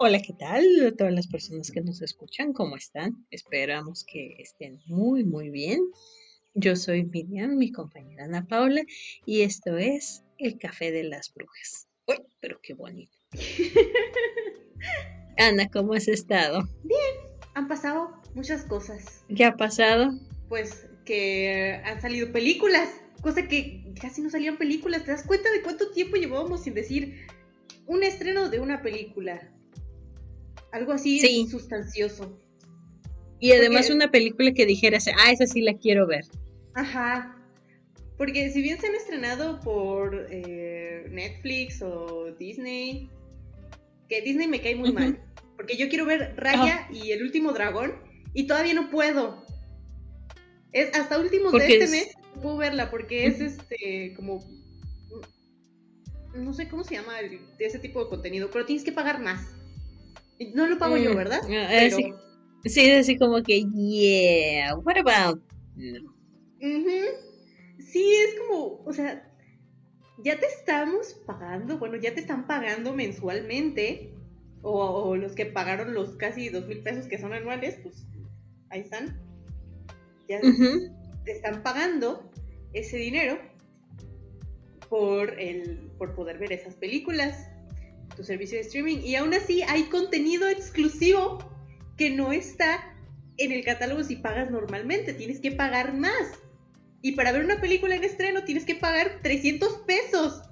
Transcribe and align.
Hola, 0.00 0.22
¿qué 0.22 0.32
tal? 0.32 0.64
A 0.86 0.94
todas 0.94 1.12
las 1.12 1.26
personas 1.26 1.72
que 1.72 1.80
nos 1.80 2.00
escuchan, 2.02 2.52
¿cómo 2.52 2.76
están? 2.76 3.26
Esperamos 3.32 4.04
que 4.04 4.36
estén 4.38 4.80
muy, 4.86 5.24
muy 5.24 5.50
bien. 5.50 5.80
Yo 6.54 6.76
soy 6.76 7.02
Miriam, 7.02 7.56
mi 7.56 7.72
compañera 7.72 8.26
Ana 8.26 8.46
Paula, 8.46 8.82
y 9.26 9.40
esto 9.40 9.76
es 9.76 10.22
El 10.38 10.56
Café 10.56 10.92
de 10.92 11.02
las 11.02 11.34
Brujas. 11.34 11.88
¡Uy, 12.06 12.14
pero 12.38 12.60
qué 12.62 12.74
bonito! 12.74 13.18
Ana, 15.36 15.68
¿cómo 15.68 15.94
has 15.94 16.06
estado? 16.06 16.62
Bien, 16.84 17.42
han 17.54 17.66
pasado 17.66 18.22
muchas 18.36 18.62
cosas. 18.66 19.24
¿Qué 19.34 19.44
ha 19.44 19.56
pasado? 19.56 20.12
Pues 20.48 20.86
que 21.06 21.82
han 21.84 22.00
salido 22.00 22.30
películas, 22.30 22.88
cosa 23.20 23.48
que 23.48 23.92
casi 24.00 24.22
no 24.22 24.30
salían 24.30 24.58
películas. 24.58 25.04
¿Te 25.04 25.10
das 25.10 25.26
cuenta 25.26 25.50
de 25.50 25.62
cuánto 25.62 25.90
tiempo 25.90 26.14
llevábamos 26.14 26.62
sin 26.62 26.74
decir 26.74 27.26
un 27.86 28.04
estreno 28.04 28.48
de 28.48 28.60
una 28.60 28.80
película? 28.80 29.57
Algo 30.72 30.92
así 30.92 31.46
sustancioso. 31.48 32.38
Y 33.40 33.52
además 33.52 33.90
una 33.90 34.10
película 34.10 34.52
que 34.52 34.66
dijeras, 34.66 35.06
ah, 35.08 35.30
esa 35.30 35.46
sí 35.46 35.60
la 35.60 35.74
quiero 35.74 36.06
ver. 36.06 36.24
Ajá. 36.74 37.36
Porque 38.16 38.50
si 38.50 38.62
bien 38.62 38.80
se 38.80 38.88
han 38.88 38.96
estrenado 38.96 39.60
por 39.60 40.26
eh, 40.30 41.06
Netflix 41.10 41.80
o 41.82 42.34
Disney, 42.38 43.08
que 44.08 44.22
Disney 44.22 44.48
me 44.48 44.60
cae 44.60 44.74
muy 44.74 44.92
mal. 44.92 45.22
Porque 45.56 45.76
yo 45.76 45.88
quiero 45.88 46.04
ver 46.04 46.34
Raya 46.36 46.88
y 46.92 47.12
el 47.12 47.22
último 47.22 47.52
dragón 47.52 47.94
y 48.34 48.46
todavía 48.46 48.74
no 48.74 48.90
puedo. 48.90 49.44
Es 50.72 50.94
hasta 50.94 51.18
últimos 51.18 51.52
de 51.52 51.66
este 51.66 51.88
mes 51.88 52.14
puedo 52.40 52.56
verla 52.56 52.90
porque 52.90 53.26
es 53.26 53.40
este 53.40 54.14
como 54.14 54.44
no 56.34 56.52
sé 56.52 56.68
cómo 56.68 56.84
se 56.84 56.94
llama 56.94 57.14
ese 57.58 57.78
tipo 57.78 58.02
de 58.02 58.10
contenido, 58.10 58.50
pero 58.52 58.64
tienes 58.64 58.84
que 58.84 58.92
pagar 58.92 59.20
más. 59.20 59.57
No 60.54 60.66
lo 60.66 60.78
pago 60.78 60.96
yo, 60.96 61.12
mm, 61.12 61.16
¿verdad? 61.16 61.40
Ah, 61.44 61.90
sí. 61.90 62.12
sí, 62.64 62.90
así 62.90 63.18
como 63.18 63.42
que, 63.42 63.64
yeah, 63.64 64.76
what 64.76 64.96
about? 64.96 65.42
Sí, 66.58 68.14
es 68.14 68.34
como, 68.40 68.82
o 68.84 68.92
sea, 68.92 69.28
ya 70.18 70.38
te 70.38 70.46
estamos 70.46 71.14
pagando, 71.26 71.78
bueno, 71.78 71.96
ya 71.96 72.14
te 72.14 72.20
están 72.20 72.46
pagando 72.46 72.92
mensualmente, 72.92 74.12
o, 74.62 75.16
los 75.16 75.32
que 75.32 75.46
pagaron 75.46 75.94
los 75.94 76.16
casi 76.16 76.48
dos 76.48 76.66
mil 76.66 76.82
pesos 76.82 77.06
que 77.06 77.18
son 77.18 77.32
anuales, 77.32 77.78
pues 77.82 78.06
ahí 78.70 78.80
están. 78.80 79.20
Ya 80.28 80.40
te 81.24 81.32
están 81.32 81.62
pagando 81.62 82.30
ese 82.72 82.98
dinero 82.98 83.38
por, 84.90 85.40
el, 85.40 85.90
por 85.96 86.14
poder 86.14 86.38
ver 86.38 86.52
esas 86.52 86.74
películas 86.74 87.48
tu 88.16 88.24
servicio 88.24 88.58
de 88.58 88.64
streaming. 88.64 88.98
Y 88.98 89.16
aún 89.16 89.34
así 89.34 89.62
hay 89.62 89.84
contenido 89.84 90.48
exclusivo 90.48 91.38
que 91.96 92.10
no 92.10 92.32
está 92.32 92.94
en 93.36 93.52
el 93.52 93.64
catálogo 93.64 94.02
si 94.04 94.16
pagas 94.16 94.50
normalmente. 94.50 95.12
Tienes 95.12 95.40
que 95.40 95.52
pagar 95.52 95.94
más. 95.94 96.38
Y 97.02 97.12
para 97.12 97.32
ver 97.32 97.44
una 97.44 97.60
película 97.60 97.94
en 97.94 98.04
estreno 98.04 98.44
tienes 98.44 98.64
que 98.64 98.74
pagar 98.74 99.20
300 99.22 99.84
pesos. 99.86 100.42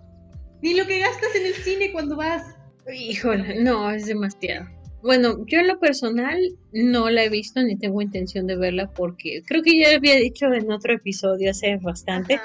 Ni 0.63 0.75
lo 0.75 0.87
que 0.87 1.01
gastas 1.01 1.35
en 1.35 1.47
el 1.47 1.55
cine 1.55 1.93
cuando 1.93 2.17
vas. 2.17 2.57
Híjole, 2.93 3.63
no, 3.63 3.91
es 3.91 4.07
demasiado. 4.07 4.69
Bueno, 5.03 5.45
yo 5.47 5.61
en 5.61 5.69
lo 5.69 5.79
personal 5.79 6.41
no 6.73 7.11
la 7.11 7.25
he 7.25 7.29
visto 7.29 7.63
ni 7.63 7.77
tengo 7.77 8.01
intención 8.01 8.47
de 8.47 8.57
verla 8.57 8.91
porque 8.91 9.43
creo 9.47 9.63
que 9.63 9.79
ya 9.79 9.95
había 9.95 10.17
dicho 10.17 10.47
en 10.53 10.71
otro 10.71 10.95
episodio 10.95 11.51
hace 11.51 11.77
bastante. 11.77 12.41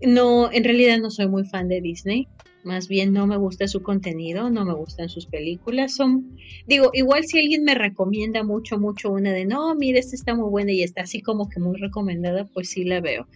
No, 0.00 0.50
en 0.52 0.64
realidad 0.64 0.98
no 0.98 1.10
soy 1.10 1.28
muy 1.28 1.44
fan 1.44 1.68
de 1.68 1.80
Disney 1.80 2.28
más 2.64 2.88
bien 2.88 3.12
no 3.12 3.26
me 3.26 3.36
gusta 3.36 3.66
su 3.68 3.82
contenido, 3.82 4.50
no 4.50 4.64
me 4.64 4.74
gustan 4.74 5.08
sus 5.08 5.26
películas. 5.26 5.94
Son, 5.94 6.36
digo, 6.66 6.90
igual 6.92 7.24
si 7.24 7.38
alguien 7.38 7.64
me 7.64 7.74
recomienda 7.74 8.42
mucho, 8.42 8.78
mucho 8.78 9.10
una 9.10 9.32
de, 9.32 9.44
no, 9.44 9.74
mire, 9.74 9.98
esta 9.98 10.14
está 10.14 10.34
muy 10.34 10.48
buena 10.48 10.72
y 10.72 10.82
está 10.82 11.02
así 11.02 11.20
como 11.20 11.48
que 11.48 11.60
muy 11.60 11.76
recomendada, 11.76 12.44
pues 12.46 12.70
sí 12.70 12.84
la 12.84 13.00
veo. 13.00 13.26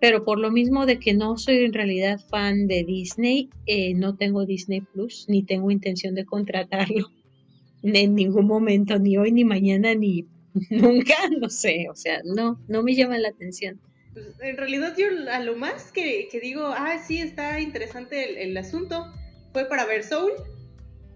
Pero 0.00 0.24
por 0.24 0.38
lo 0.38 0.50
mismo 0.50 0.86
de 0.86 0.98
que 0.98 1.14
no 1.14 1.36
soy 1.38 1.64
en 1.64 1.72
realidad 1.72 2.20
fan 2.28 2.66
de 2.66 2.84
Disney, 2.84 3.48
eh, 3.66 3.94
no 3.94 4.16
tengo 4.16 4.44
Disney 4.44 4.80
Plus, 4.80 5.26
ni 5.28 5.42
tengo 5.42 5.70
intención 5.70 6.14
de 6.14 6.24
contratarlo 6.24 7.10
en 7.82 8.14
ningún 8.14 8.46
momento, 8.46 8.98
ni 8.98 9.16
hoy, 9.16 9.32
ni 9.32 9.44
mañana, 9.44 9.94
ni 9.94 10.26
nunca, 10.70 11.14
no 11.40 11.48
sé, 11.48 11.86
o 11.90 11.96
sea, 11.96 12.20
no, 12.24 12.60
no 12.68 12.82
me 12.82 12.94
llama 12.94 13.18
la 13.18 13.28
atención. 13.28 13.80
Pues, 14.14 14.26
en 14.40 14.56
realidad 14.56 14.94
yo 14.96 15.06
a 15.30 15.40
lo 15.40 15.56
más 15.56 15.90
que, 15.90 16.28
digo, 16.40 16.66
ah, 16.68 17.02
sí, 17.04 17.20
está 17.20 17.60
interesante 17.60 18.44
el, 18.44 18.56
asunto, 18.56 19.12
fue 19.52 19.68
para 19.68 19.84
ver 19.84 20.04
Soul, 20.04 20.32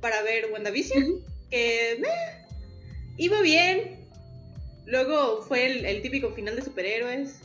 para 0.00 0.20
ver 0.22 0.50
WandaVision, 0.52 1.24
que 1.48 1.92
eh, 1.92 2.02
iba 3.16 3.40
bien. 3.40 3.96
Luego 4.84 5.42
fue 5.42 5.66
el, 5.66 6.02
típico 6.02 6.32
final 6.32 6.56
de 6.56 6.62
superhéroes. 6.62 7.40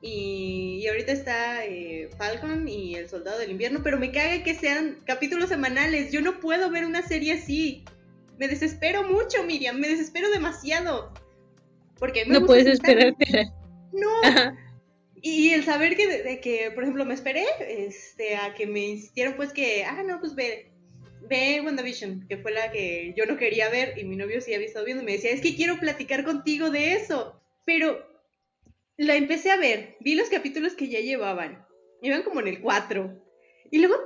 Y, 0.00 0.86
ahorita 0.86 1.10
está 1.10 1.64
eh, 1.66 2.08
Falcon 2.16 2.68
y 2.68 2.94
el 2.94 3.08
Soldado 3.08 3.40
del 3.40 3.50
Invierno, 3.50 3.80
pero 3.82 3.98
me 3.98 4.12
caga 4.12 4.44
que 4.44 4.54
sean 4.54 4.98
capítulos 5.04 5.48
semanales. 5.48 6.12
Yo 6.12 6.20
no 6.20 6.38
puedo 6.38 6.70
ver 6.70 6.84
una 6.84 7.02
serie 7.02 7.32
así. 7.32 7.82
Me 8.38 8.46
desespero 8.46 9.02
mucho, 9.02 9.42
Miriam, 9.42 9.80
me 9.80 9.88
desespero 9.88 10.30
demasiado. 10.30 11.12
Porque 11.98 12.24
no 12.26 12.46
puedes 12.46 12.66
esperarte 12.66 13.50
no. 13.92 14.56
Y 15.22 15.50
el 15.50 15.64
saber 15.64 15.96
que, 15.96 16.06
de, 16.06 16.40
que, 16.40 16.70
por 16.72 16.84
ejemplo, 16.84 17.04
me 17.04 17.14
esperé 17.14 17.44
este, 17.60 18.36
a 18.36 18.54
que 18.54 18.66
me 18.66 18.86
insistieron, 18.86 19.34
pues 19.34 19.52
que, 19.52 19.84
ah, 19.84 20.02
no, 20.04 20.20
pues 20.20 20.34
ve, 20.34 20.72
ve 21.28 21.60
WandaVision, 21.64 22.26
que 22.28 22.38
fue 22.38 22.52
la 22.52 22.70
que 22.70 23.14
yo 23.16 23.26
no 23.26 23.36
quería 23.36 23.68
ver 23.68 23.98
y 23.98 24.04
mi 24.04 24.16
novio 24.16 24.40
sí 24.40 24.54
había 24.54 24.66
estado 24.66 24.84
viendo. 24.84 25.02
Me 25.02 25.12
decía, 25.12 25.30
es 25.30 25.40
que 25.40 25.56
quiero 25.56 25.78
platicar 25.78 26.24
contigo 26.24 26.70
de 26.70 26.92
eso. 26.94 27.40
Pero 27.64 27.98
la 28.96 29.16
empecé 29.16 29.50
a 29.50 29.56
ver, 29.56 29.96
vi 30.00 30.14
los 30.14 30.28
capítulos 30.28 30.74
que 30.74 30.88
ya 30.88 31.00
llevaban, 31.00 31.66
iban 32.02 32.22
como 32.22 32.40
en 32.40 32.48
el 32.48 32.60
4. 32.60 33.24
Y 33.70 33.78
luego 33.78 33.96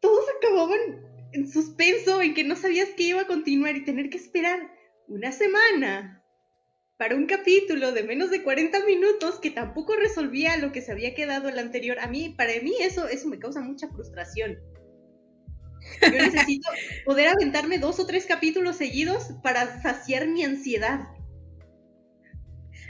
todos 0.00 0.24
acababan 0.38 0.80
en 1.32 1.50
suspenso, 1.50 2.22
en 2.22 2.34
que 2.34 2.44
no 2.44 2.56
sabías 2.56 2.90
que 2.90 3.04
iba 3.04 3.22
a 3.22 3.26
continuar 3.26 3.76
y 3.76 3.84
tener 3.84 4.10
que 4.10 4.18
esperar 4.18 4.70
una 5.06 5.32
semana 5.32 6.23
para 6.96 7.16
un 7.16 7.26
capítulo 7.26 7.92
de 7.92 8.04
menos 8.04 8.30
de 8.30 8.42
40 8.42 8.84
minutos 8.86 9.40
que 9.40 9.50
tampoco 9.50 9.96
resolvía 9.96 10.56
lo 10.58 10.72
que 10.72 10.80
se 10.80 10.92
había 10.92 11.14
quedado 11.14 11.48
el 11.48 11.58
anterior. 11.58 11.98
A 11.98 12.06
mí, 12.06 12.34
para 12.36 12.52
mí 12.62 12.74
eso, 12.80 13.08
eso 13.08 13.28
me 13.28 13.38
causa 13.38 13.60
mucha 13.60 13.88
frustración. 13.88 14.58
Yo 16.00 16.10
necesito 16.10 16.68
poder 17.04 17.28
aventarme 17.28 17.78
dos 17.78 17.98
o 17.98 18.06
tres 18.06 18.26
capítulos 18.26 18.76
seguidos 18.76 19.32
para 19.42 19.82
saciar 19.82 20.28
mi 20.28 20.44
ansiedad. 20.44 21.08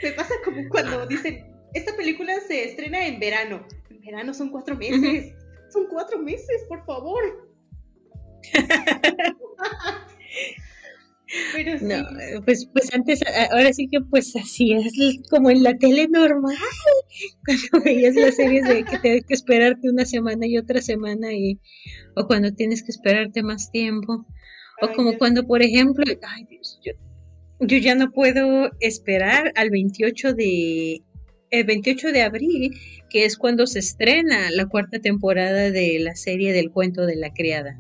Me 0.03 0.13
pasa 0.13 0.35
como 0.45 0.69
cuando 0.69 1.07
dicen, 1.07 1.51
esta 1.73 1.97
película 1.97 2.35
se 2.47 2.65
estrena 2.65 3.07
en 3.07 3.19
verano. 3.19 3.67
En 3.91 4.01
verano 4.01 4.35
son 4.35 4.51
cuatro 4.51 4.77
meses. 4.77 5.33
Son 5.73 5.87
cuatro 5.87 6.19
meses, 6.19 6.65
por 6.69 6.85
favor. 6.85 7.49
No, 11.83 11.95
eh, 12.21 12.41
pues, 12.45 12.69
pues 12.73 12.93
antes, 12.95 13.21
ahora 13.51 13.73
sí 13.73 13.89
que 13.89 14.01
pues 14.01 14.35
así 14.37 14.73
es 14.73 14.93
como 15.29 15.51
en 15.51 15.63
la 15.63 15.77
tele 15.77 16.07
normal, 16.09 16.57
cuando 17.45 17.85
veías 17.85 18.15
las 18.15 18.37
series 18.37 18.67
de 18.69 18.85
que 18.85 18.99
tienes 18.99 19.25
que 19.27 19.35
esperarte 19.35 19.91
una 19.91 20.05
semana 20.05 20.47
y 20.47 20.59
otra 20.59 20.81
semana 20.81 21.33
y 21.33 21.59
o 22.17 22.27
cuando 22.27 22.53
tienes 22.53 22.83
que 22.83 22.93
esperarte 22.93 23.43
más 23.43 23.71
tiempo, 23.71 24.27
o 24.81 24.93
como 24.93 25.17
cuando 25.19 25.47
por 25.47 25.63
ejemplo, 25.63 26.05
ay 26.23 26.45
Dios, 26.49 26.81
yo, 26.85 26.93
yo 27.61 27.79
ya 27.79 27.95
no 27.95 28.13
puedo 28.13 28.71
esperar 28.81 29.53
al 29.57 29.71
28 29.71 30.35
de 30.35 31.03
el 31.51 31.65
28 31.65 32.13
de 32.13 32.23
abril, 32.23 32.71
que 33.09 33.25
es 33.25 33.37
cuando 33.37 33.67
se 33.67 33.79
estrena 33.79 34.51
la 34.51 34.67
cuarta 34.67 34.99
temporada 34.99 35.71
de 35.71 35.99
la 36.01 36.17
serie 36.17 36.53
del 36.53 36.71
cuento 36.71 37.07
de 37.07 37.17
la 37.17 37.33
criada. 37.33 37.79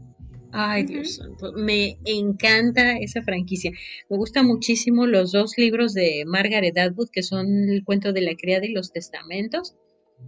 Ay, 0.57 0.85
Dios 0.85 1.17
santo, 1.17 1.53
me 1.55 1.99
encanta 2.05 2.97
esa 2.99 3.23
franquicia. 3.23 3.73
Me 4.09 4.17
gustan 4.17 4.47
muchísimo 4.47 5.05
los 5.05 5.33
dos 5.33 5.59
libros 5.59 5.95
de 5.95 6.23
Margaret 6.29 6.79
Atwood, 6.79 7.09
que 7.11 7.25
son 7.25 7.69
El 7.69 7.83
cuento 7.83 8.13
de 8.13 8.21
la 8.21 8.37
criada 8.37 8.65
y 8.65 8.73
los 8.73 8.93
testamentos, 8.93 9.75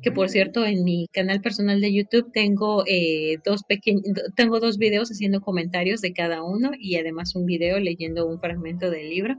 que 0.02 0.10
por 0.10 0.28
cierto 0.28 0.64
en 0.64 0.82
mi 0.82 1.06
canal 1.12 1.40
personal 1.42 1.80
de 1.80 1.94
YouTube 1.94 2.32
tengo 2.32 2.82
eh, 2.88 3.36
dos 3.44 3.62
pequeños, 3.68 4.02
tengo 4.34 4.58
dos 4.58 4.78
videos 4.78 5.10
haciendo 5.10 5.40
comentarios 5.40 6.00
de 6.00 6.12
cada 6.12 6.42
uno 6.42 6.72
y 6.76 6.96
además 6.96 7.36
un 7.36 7.46
video 7.46 7.78
leyendo 7.78 8.26
un 8.26 8.40
fragmento 8.40 8.90
del 8.90 9.08
libro. 9.08 9.36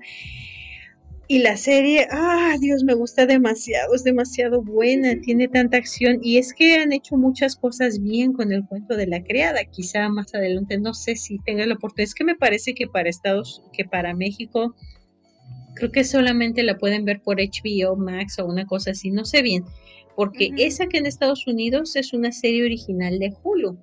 Y 1.30 1.40
la 1.40 1.58
serie, 1.58 2.08
ah, 2.10 2.56
Dios, 2.58 2.86
me 2.86 2.94
gusta 2.94 3.26
demasiado, 3.26 3.94
es 3.94 4.06
demasiado 4.06 4.62
buena, 4.62 5.20
tiene 5.20 5.50
tanta 5.50 5.76
acción 5.76 6.20
y 6.22 6.38
es 6.38 6.54
que 6.54 6.76
han 6.76 6.94
hecho 6.94 7.18
muchas 7.18 7.58
cosas 7.58 8.02
bien 8.02 8.32
con 8.32 8.54
el 8.54 8.66
cuento 8.66 8.96
de 8.96 9.08
la 9.08 9.22
criada. 9.22 9.66
Quizá 9.66 10.08
más 10.08 10.34
adelante, 10.34 10.78
no 10.78 10.94
sé 10.94 11.18
si 11.18 11.38
tenga 11.40 11.66
la 11.66 11.74
oportunidad. 11.74 12.08
Es 12.08 12.16
que 12.16 12.24
me 12.24 12.36
parece 12.36 12.74
que 12.74 12.88
para 12.88 13.10
Estados, 13.10 13.62
que 13.74 13.84
para 13.84 14.14
México, 14.14 14.74
creo 15.76 15.92
que 15.92 16.06
solamente 16.06 16.64
la 16.64 16.78
pueden 16.78 17.04
ver 17.04 17.22
por 17.22 17.40
HBO 17.42 17.98
Max 17.98 18.40
o 18.40 18.46
una 18.46 18.66
cosa 18.66 18.92
así, 18.92 19.12
no 19.12 19.26
sé 19.26 19.42
bien, 19.42 19.66
porque 20.16 20.52
esa 20.58 20.88
que 20.88 20.98
en 20.98 21.06
Estados 21.08 21.46
Unidos 21.46 21.98
es 21.98 22.14
una 22.14 22.32
serie 22.32 22.64
original 22.64 23.20
de 23.20 23.34
Hulu. 23.44 23.78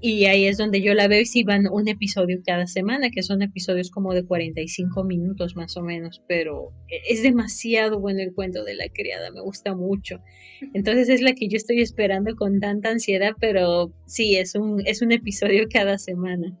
Y 0.00 0.26
ahí 0.26 0.46
es 0.46 0.58
donde 0.58 0.80
yo 0.80 0.94
la 0.94 1.08
veo 1.08 1.20
y 1.20 1.26
si 1.26 1.42
van 1.42 1.66
un 1.66 1.88
episodio 1.88 2.40
cada 2.44 2.66
semana, 2.66 3.10
que 3.10 3.22
son 3.22 3.42
episodios 3.42 3.90
como 3.90 4.14
de 4.14 4.24
45 4.24 5.02
minutos 5.04 5.56
más 5.56 5.76
o 5.76 5.82
menos, 5.82 6.22
pero 6.28 6.72
e, 6.88 7.12
es 7.12 7.22
demasiado 7.22 7.98
bueno 7.98 8.20
el 8.20 8.32
cuento 8.32 8.64
de 8.64 8.74
la 8.74 8.88
criada, 8.88 9.30
me 9.30 9.40
gusta 9.40 9.74
mucho. 9.74 10.20
Entonces 10.72 11.08
es 11.08 11.20
la 11.20 11.32
que 11.32 11.48
yo 11.48 11.56
estoy 11.56 11.80
esperando 11.80 12.36
con 12.36 12.60
tanta 12.60 12.90
ansiedad, 12.90 13.32
pero 13.40 13.92
sí, 14.06 14.36
es 14.36 14.54
un, 14.54 14.82
es 14.86 15.02
un 15.02 15.12
episodio 15.12 15.66
cada 15.72 15.98
semana. 15.98 16.56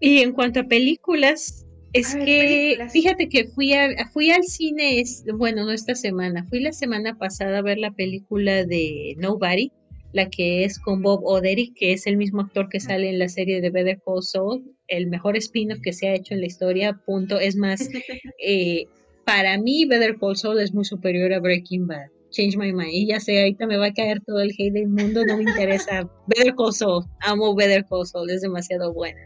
Y 0.00 0.20
en 0.20 0.32
cuanto 0.32 0.60
a 0.60 0.64
películas, 0.64 1.66
es 1.92 2.14
que 2.14 2.78
fíjate 2.90 3.28
que 3.28 3.48
fui, 3.48 3.74
a, 3.74 4.08
fui 4.12 4.30
al 4.30 4.44
cine, 4.44 5.00
es, 5.00 5.24
bueno, 5.34 5.64
no 5.64 5.72
esta 5.72 5.94
semana, 5.94 6.46
fui 6.48 6.60
la 6.60 6.72
semana 6.72 7.18
pasada 7.18 7.58
a 7.58 7.62
ver 7.62 7.78
la 7.78 7.90
película 7.90 8.64
de 8.64 9.16
Nobody 9.18 9.72
la 10.12 10.28
que 10.28 10.64
es 10.64 10.78
con 10.78 11.02
Bob 11.02 11.24
Odery, 11.24 11.72
que 11.74 11.92
es 11.92 12.06
el 12.06 12.16
mismo 12.16 12.42
actor 12.42 12.68
que 12.68 12.80
sale 12.80 13.08
en 13.08 13.18
la 13.18 13.28
serie 13.28 13.60
de 13.60 13.70
Better 13.70 14.00
Call 14.04 14.22
Saul, 14.22 14.64
el 14.88 15.06
mejor 15.06 15.36
spin-off 15.36 15.80
que 15.82 15.92
se 15.92 16.08
ha 16.08 16.14
hecho 16.14 16.34
en 16.34 16.40
la 16.40 16.46
historia, 16.46 17.00
punto. 17.04 17.38
Es 17.38 17.56
más, 17.56 17.80
eh, 18.44 18.86
para 19.24 19.58
mí 19.58 19.84
Better 19.84 20.16
Call 20.18 20.36
Saul 20.36 20.60
es 20.60 20.74
muy 20.74 20.84
superior 20.84 21.32
a 21.32 21.40
Breaking 21.40 21.86
Bad. 21.86 22.08
Change 22.30 22.56
my 22.56 22.72
mind. 22.72 22.92
Y 22.92 23.06
ya 23.08 23.20
sé, 23.20 23.40
ahorita 23.40 23.66
me 23.66 23.76
va 23.76 23.86
a 23.86 23.92
caer 23.92 24.20
todo 24.24 24.40
el 24.40 24.52
hate 24.56 24.72
del 24.72 24.88
mundo, 24.88 25.24
no 25.24 25.36
me 25.36 25.42
interesa. 25.42 26.08
Better 26.26 26.54
Call 26.54 26.72
Saul, 26.72 27.04
amo 27.20 27.54
Better 27.54 27.84
Call 27.88 28.06
Saul, 28.06 28.30
es 28.30 28.40
demasiado 28.40 28.92
buena. 28.92 29.20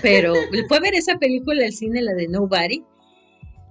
Pero 0.00 0.34
fue 0.68 0.80
ver 0.80 0.94
esa 0.94 1.16
película 1.18 1.62
del 1.62 1.72
cine, 1.72 2.02
la 2.02 2.14
de 2.14 2.26
Nobody, 2.28 2.82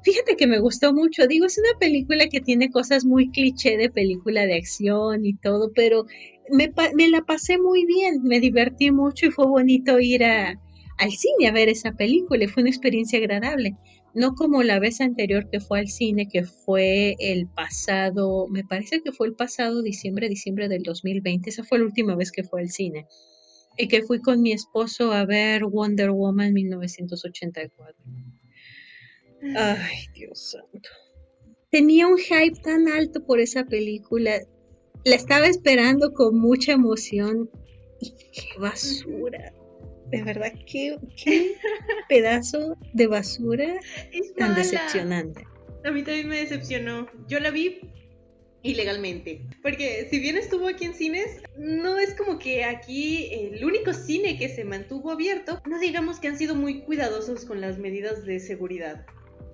Fíjate 0.04 0.36
que 0.36 0.48
me 0.48 0.60
gustó 0.60 0.94
mucho. 0.94 1.28
Digo, 1.28 1.46
es 1.46 1.58
una 1.60 1.78
película 1.80 2.28
que 2.28 2.42
tiene 2.42 2.72
cosas 2.72 3.06
muy 3.06 3.30
cliché 3.30 3.78
de 3.78 3.90
película 3.90 4.46
de 4.46 4.56
acción 4.56 5.26
y 5.26 5.36
todo, 5.36 5.72
pero 5.74 6.06
me, 6.50 6.72
la 7.10 7.22
pasé 7.22 7.58
muy 7.60 7.86
bien, 7.86 8.24
me 8.24 8.40
divertí 8.40 8.92
mucho 8.92 9.28
y 9.28 9.32
fue 9.32 9.46
bonito 9.46 10.00
ir 10.00 10.24
al 10.24 11.12
cine 11.12 11.48
a 11.48 11.52
ver 11.52 11.70
esa 11.70 11.92
película. 11.92 12.48
Fue 12.48 12.64
una 12.64 12.72
experiencia 12.72 13.20
agradable. 13.20 13.76
No 14.14 14.34
como 14.34 14.64
la 14.64 14.80
vez 14.80 15.00
anterior 15.02 15.50
que 15.50 15.60
fue 15.60 15.80
al 15.80 15.88
cine, 15.88 16.28
que 16.28 16.44
fue 16.44 17.16
el 17.20 17.48
pasado, 17.48 18.48
me 18.50 18.64
parece 18.64 19.02
que 19.02 19.12
fue 19.12 19.28
el 19.28 19.36
pasado 19.36 19.82
diciembre, 19.82 20.28
diciembre 20.28 20.68
del 20.68 20.84
2020. 20.84 21.50
Esa 21.50 21.64
fue 21.64 21.80
la 21.80 21.86
última 21.86 22.16
vez 22.16 22.32
que 22.32 22.44
fue 22.44 22.62
al 22.62 22.70
cine. 22.70 23.06
Y 23.78 23.88
que 23.88 24.02
fui 24.02 24.20
con 24.20 24.42
mi 24.42 24.52
esposo 24.52 25.14
a 25.14 25.26
ver 25.26 25.64
Wonder 25.64 26.12
Woman 26.12 26.54
1984. 26.54 28.04
Ay, 29.56 30.06
Dios 30.14 30.52
santo. 30.52 30.90
Tenía 31.70 32.08
un 32.08 32.18
hype 32.18 32.60
tan 32.62 32.88
alto 32.88 33.26
por 33.26 33.40
esa 33.40 33.66
película. 33.66 34.40
La 35.04 35.16
estaba 35.16 35.48
esperando 35.48 36.14
con 36.14 36.38
mucha 36.38 36.74
emoción. 36.74 37.50
Y 38.00 38.12
qué 38.32 38.60
basura. 38.60 39.54
De 40.10 40.24
verdad, 40.24 40.52
qué, 40.66 40.98
pedazo 42.10 42.78
de 42.94 43.08
basura 43.08 43.80
tan 44.38 44.56
decepcionante. 44.56 45.46
A 45.86 45.92
mí 45.92 46.04
también 46.04 46.28
me 46.28 46.38
decepcionó. 46.38 47.08
Yo 47.28 47.40
la 47.40 47.52
vi 47.52 47.80
ilegalmente. 48.64 49.42
Porque 49.64 50.08
si 50.10 50.20
bien 50.20 50.38
estuvo 50.38 50.68
aquí 50.68 50.86
en 50.86 50.94
cines, 50.94 51.42
no 51.58 51.98
es 51.98 52.14
como 52.16 52.38
que 52.38 52.64
aquí 52.64 53.34
el 53.34 53.64
único 53.64 53.94
cine 53.94 54.38
que 54.38 54.50
se 54.50 54.66
mantuvo 54.66 55.12
abierto, 55.12 55.62
no 55.66 55.80
digamos 55.80 56.20
que 56.20 56.28
han 56.28 56.38
sido 56.38 56.56
muy 56.56 56.82
cuidadosos 56.82 57.46
con 57.46 57.62
las 57.62 57.78
medidas 57.78 58.26
de 58.26 58.40
seguridad. 58.40 59.06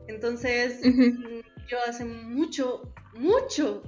Entonces, 0.08 0.80
mm, 0.84 1.42
yo 1.68 1.78
hace 1.88 2.06
mucho, 2.06 2.94
mucho 3.16 3.84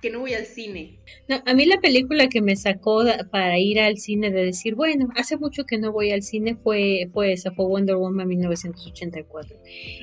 que 0.00 0.10
no 0.10 0.20
voy 0.20 0.34
al 0.34 0.44
cine. 0.44 0.98
No, 1.28 1.42
a 1.44 1.54
mí 1.54 1.64
la 1.66 1.80
película 1.80 2.28
que 2.28 2.42
me 2.42 2.56
sacó 2.56 3.04
para 3.30 3.58
ir 3.58 3.80
al 3.80 3.96
cine 3.96 4.30
de 4.30 4.44
decir, 4.44 4.74
bueno, 4.74 5.08
hace 5.16 5.36
mucho 5.36 5.64
que 5.64 5.78
no 5.78 5.92
voy 5.92 6.10
al 6.10 6.22
cine 6.22 6.56
fue, 6.56 7.08
fue 7.12 7.32
esa, 7.32 7.50
fue 7.52 7.66
Wonder 7.66 7.96
Woman 7.96 8.28
1984. 8.28 9.56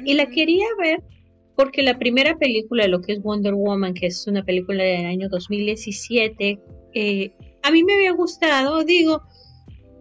Y 0.06 0.14
la 0.14 0.28
quería 0.30 0.66
ver 0.80 1.04
porque 1.56 1.84
la 1.84 2.00
primera 2.00 2.36
película, 2.38 2.88
lo 2.88 3.02
que 3.02 3.14
es 3.14 3.22
Wonder 3.22 3.54
Woman, 3.54 3.94
que 3.94 4.08
es 4.08 4.26
una 4.28 4.44
película 4.44 4.84
del 4.84 5.06
año 5.06 5.30
2017, 5.30 6.60
eh, 6.96 7.32
a 7.62 7.72
mí 7.72 7.84
me 7.84 7.94
había 7.94 8.12
gustado, 8.12 8.84
digo, 8.84 9.22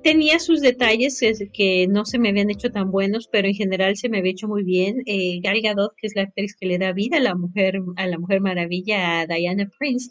tenía 0.02 0.38
sus 0.38 0.60
detalles 0.60 1.20
que 1.52 1.86
no 1.88 2.04
se 2.04 2.18
me 2.18 2.30
habían 2.30 2.50
hecho 2.50 2.70
tan 2.70 2.90
buenos, 2.90 3.28
pero 3.30 3.48
en 3.48 3.54
general 3.54 3.96
se 3.96 4.08
me 4.08 4.18
había 4.18 4.32
hecho 4.32 4.48
muy 4.48 4.64
bien. 4.64 5.02
Eh, 5.06 5.40
Gal 5.42 5.60
Gadot, 5.62 5.94
que 5.96 6.06
es 6.06 6.14
la 6.14 6.22
actriz 6.22 6.56
que 6.56 6.66
le 6.66 6.78
da 6.78 6.92
vida 6.92 7.18
a 7.18 7.20
la 7.20 7.34
mujer, 7.34 7.80
a 7.96 8.06
la 8.06 8.18
mujer 8.18 8.40
maravilla, 8.40 9.20
a 9.20 9.26
Diana 9.26 9.70
Prince, 9.78 10.10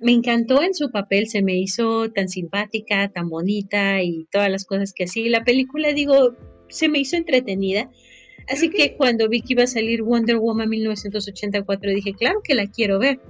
me 0.00 0.12
encantó 0.12 0.62
en 0.62 0.74
su 0.74 0.90
papel, 0.90 1.28
se 1.28 1.42
me 1.42 1.58
hizo 1.58 2.10
tan 2.10 2.28
simpática, 2.28 3.08
tan 3.08 3.28
bonita 3.28 4.02
y 4.02 4.26
todas 4.30 4.50
las 4.50 4.64
cosas 4.64 4.92
que 4.92 5.04
así. 5.04 5.28
La 5.28 5.44
película, 5.44 5.92
digo, 5.92 6.34
se 6.68 6.88
me 6.88 7.00
hizo 7.00 7.16
entretenida. 7.16 7.90
Así 8.48 8.70
que 8.70 8.96
cuando 8.96 9.28
vi 9.28 9.42
que 9.42 9.54
iba 9.54 9.64
a 9.64 9.66
salir 9.66 10.02
Wonder 10.02 10.38
Woman 10.38 10.68
1984, 10.70 11.90
dije, 11.90 12.14
claro 12.14 12.40
que 12.42 12.54
la 12.54 12.66
quiero 12.66 12.98
ver. 12.98 13.20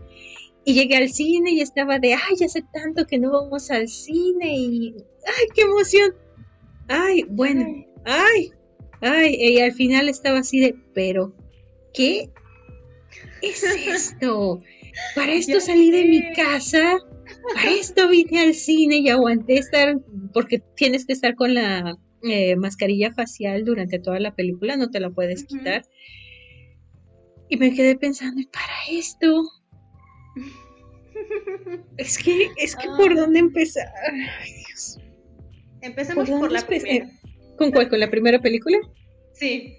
Y 0.69 0.75
llegué 0.75 0.99
al 0.99 1.09
cine 1.09 1.53
y 1.53 1.63
estaba 1.63 1.99
de, 1.99 2.13
ay, 2.13 2.45
hace 2.45 2.63
tanto 2.75 3.07
que 3.07 3.19
no 3.19 3.31
vamos 3.31 3.71
al 3.71 3.89
cine 3.89 4.55
y, 4.55 4.95
ay, 5.27 5.47
qué 5.55 5.63
emoción. 5.63 6.15
Ay, 6.89 7.25
bueno, 7.27 7.87
ay, 8.05 8.53
ay, 9.01 9.35
y 9.35 9.61
al 9.61 9.73
final 9.73 10.11
estaba 10.11 10.41
así 10.41 10.61
de, 10.61 10.75
pero, 10.93 11.35
¿qué 11.95 12.29
es 13.41 13.63
esto? 13.89 14.61
Para 15.15 15.33
esto 15.33 15.59
salí 15.59 15.91
de 15.91 16.05
mi 16.05 16.35
casa, 16.35 16.99
para 17.55 17.71
esto 17.71 18.07
vine 18.07 18.39
al 18.41 18.53
cine 18.53 18.99
y 18.99 19.09
aguanté 19.09 19.55
estar, 19.55 19.99
porque 20.35 20.63
tienes 20.77 21.07
que 21.07 21.15
estar 21.15 21.35
con 21.35 21.55
la 21.55 21.97
eh, 22.25 22.57
mascarilla 22.57 23.11
facial 23.15 23.65
durante 23.65 24.01
toda 24.01 24.21
la 24.21 24.35
película, 24.35 24.77
no 24.77 24.91
te 24.91 25.01
la 25.01 25.09
puedes 25.09 25.45
quitar. 25.45 25.87
Y 27.49 27.57
me 27.57 27.73
quedé 27.73 27.97
pensando, 27.97 28.39
¿y 28.39 28.47
para 28.49 28.75
esto? 28.91 29.45
Es 31.97 32.19
que, 32.19 32.51
es 32.57 32.77
que 32.77 32.87
por 32.97 33.15
dónde 33.15 33.41
empezar. 33.41 33.89
Ay, 34.41 34.53
Dios. 34.67 34.99
Empecemos 35.81 36.29
por, 36.29 36.51
la 36.51 36.67
primera. 36.67 37.11
¿Con 37.57 37.73
cuál? 37.73 37.89
¿Con 37.89 38.01
la 38.01 38.11
primera 38.11 38.41
película? 38.41 38.79
Sí. 39.35 39.77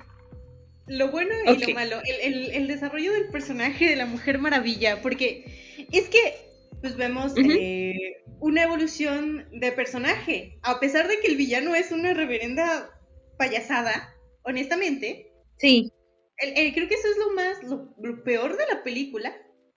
Lo 0.87 1.11
bueno 1.11 1.33
y 1.45 1.57
lo 1.57 1.73
malo. 1.73 2.01
El, 2.03 2.67
desarrollo 2.67 3.13
del 3.13 3.29
personaje 3.29 3.89
de 3.89 3.95
la 3.95 4.05
Mujer 4.05 4.39
Maravilla. 4.39 5.01
Porque 5.01 5.85
es 5.91 6.09
que, 6.09 6.35
pues 6.81 6.95
vemos 6.97 7.33
eh, 7.37 8.23
una 8.39 8.63
evolución 8.63 9.47
de 9.51 9.71
personaje. 9.71 10.59
A 10.63 10.79
pesar 10.79 11.07
de 11.07 11.19
que 11.19 11.27
el 11.27 11.37
villano 11.37 11.75
es 11.75 11.91
una 11.91 12.13
reverenda 12.13 12.89
payasada, 13.37 14.13
honestamente. 14.43 15.31
Sí. 15.57 15.91
creo 16.37 16.87
que 16.87 16.95
eso 16.95 17.07
es 17.07 17.17
lo 17.17 17.33
más, 17.33 17.91
lo 18.01 18.23
peor 18.23 18.57
de 18.57 18.65
la 18.67 18.83
película 18.83 19.33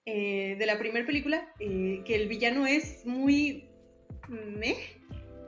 eh, 0.06 0.56
de 0.59 0.66
la 0.66 0.78
primera 0.78 1.06
película, 1.06 1.52
eh, 1.61 2.02
que 2.04 2.14
el 2.14 2.28
villano 2.28 2.66
es 2.66 3.04
muy... 3.06 3.68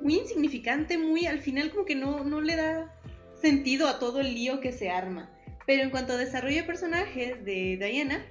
muy 0.01 0.15
insignificante, 0.15 0.99
muy 0.99 1.27
al 1.27 1.39
final 1.41 1.71
como 1.71 1.85
que 1.85 1.95
no, 1.95 2.25
no 2.25 2.41
le 2.41 2.57
da 2.57 2.95
sentido 3.41 3.89
a 3.89 3.99
todo 3.99 4.21
el 4.21 4.35
lío 4.35 4.61
que 4.61 4.73
se 4.73 4.91
arma. 4.91 5.31
Pero 5.67 5.83
en 5.83 5.91
cuanto 5.91 6.13
a 6.13 6.17
desarrollo 6.17 6.57
de 6.57 6.65
personaje 6.65 7.37
de 7.37 7.79
Diana, 7.79 8.25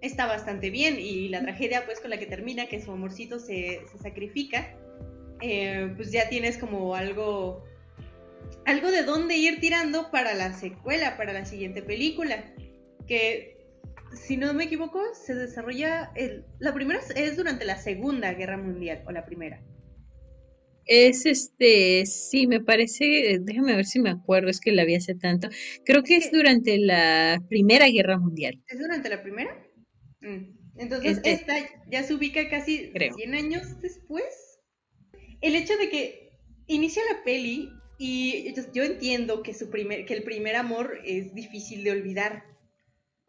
está 0.00 0.26
bastante 0.26 0.70
bien 0.70 0.98
y 0.98 1.28
la 1.28 1.40
tragedia 1.42 1.84
pues 1.84 2.00
con 2.00 2.10
la 2.10 2.18
que 2.18 2.26
termina, 2.26 2.66
que 2.66 2.82
su 2.82 2.92
amorcito 2.92 3.38
se, 3.38 3.80
sacrifica, 4.00 4.74
eh, 5.40 5.92
pues 5.96 6.12
ya 6.12 6.28
tienes 6.28 6.58
como 6.58 6.94
algo, 6.94 7.64
algo 8.64 8.90
de 8.90 9.02
dónde 9.02 9.36
ir 9.36 9.60
tirando 9.60 10.10
para 10.10 10.34
la 10.34 10.52
secuela, 10.52 11.16
para 11.16 11.32
la 11.32 11.44
siguiente 11.44 11.82
película, 11.82 12.44
que 13.06 13.55
si 14.16 14.36
no 14.36 14.52
me 14.54 14.64
equivoco, 14.64 15.00
se 15.14 15.34
desarrolla. 15.34 16.12
El, 16.14 16.44
la 16.58 16.74
primera 16.74 17.00
es 17.14 17.36
durante 17.36 17.64
la 17.64 17.76
Segunda 17.76 18.32
Guerra 18.34 18.56
Mundial, 18.56 19.02
o 19.06 19.12
la 19.12 19.24
primera. 19.24 19.62
Es 20.86 21.26
este, 21.26 22.06
sí, 22.06 22.46
me 22.46 22.60
parece, 22.60 23.38
déjame 23.40 23.74
ver 23.74 23.86
si 23.86 23.98
me 23.98 24.10
acuerdo, 24.10 24.48
es 24.50 24.60
que 24.60 24.72
la 24.72 24.84
vi 24.84 24.94
hace 24.94 25.16
tanto. 25.16 25.48
Creo 25.84 26.02
que 26.04 26.16
es 26.16 26.30
durante 26.30 26.78
la 26.78 27.42
Primera 27.48 27.88
Guerra 27.88 28.18
Mundial. 28.18 28.62
¿Es 28.68 28.78
durante 28.78 29.08
la 29.08 29.22
primera? 29.22 29.50
Mm. 30.20 30.56
Entonces, 30.78 31.20
esta 31.24 31.54
ya 31.90 32.02
se 32.02 32.14
ubica 32.14 32.48
casi 32.48 32.92
100 32.92 33.34
años 33.34 33.80
después. 33.80 34.24
El 35.40 35.56
hecho 35.56 35.76
de 35.76 35.88
que 35.88 36.30
inicia 36.66 37.02
la 37.12 37.24
peli 37.24 37.68
y 37.98 38.54
yo 38.74 38.84
entiendo 38.84 39.42
que, 39.42 39.54
su 39.54 39.70
primer, 39.70 40.04
que 40.04 40.14
el 40.14 40.22
primer 40.22 40.54
amor 40.54 41.00
es 41.04 41.34
difícil 41.34 41.82
de 41.82 41.92
olvidar 41.92 42.44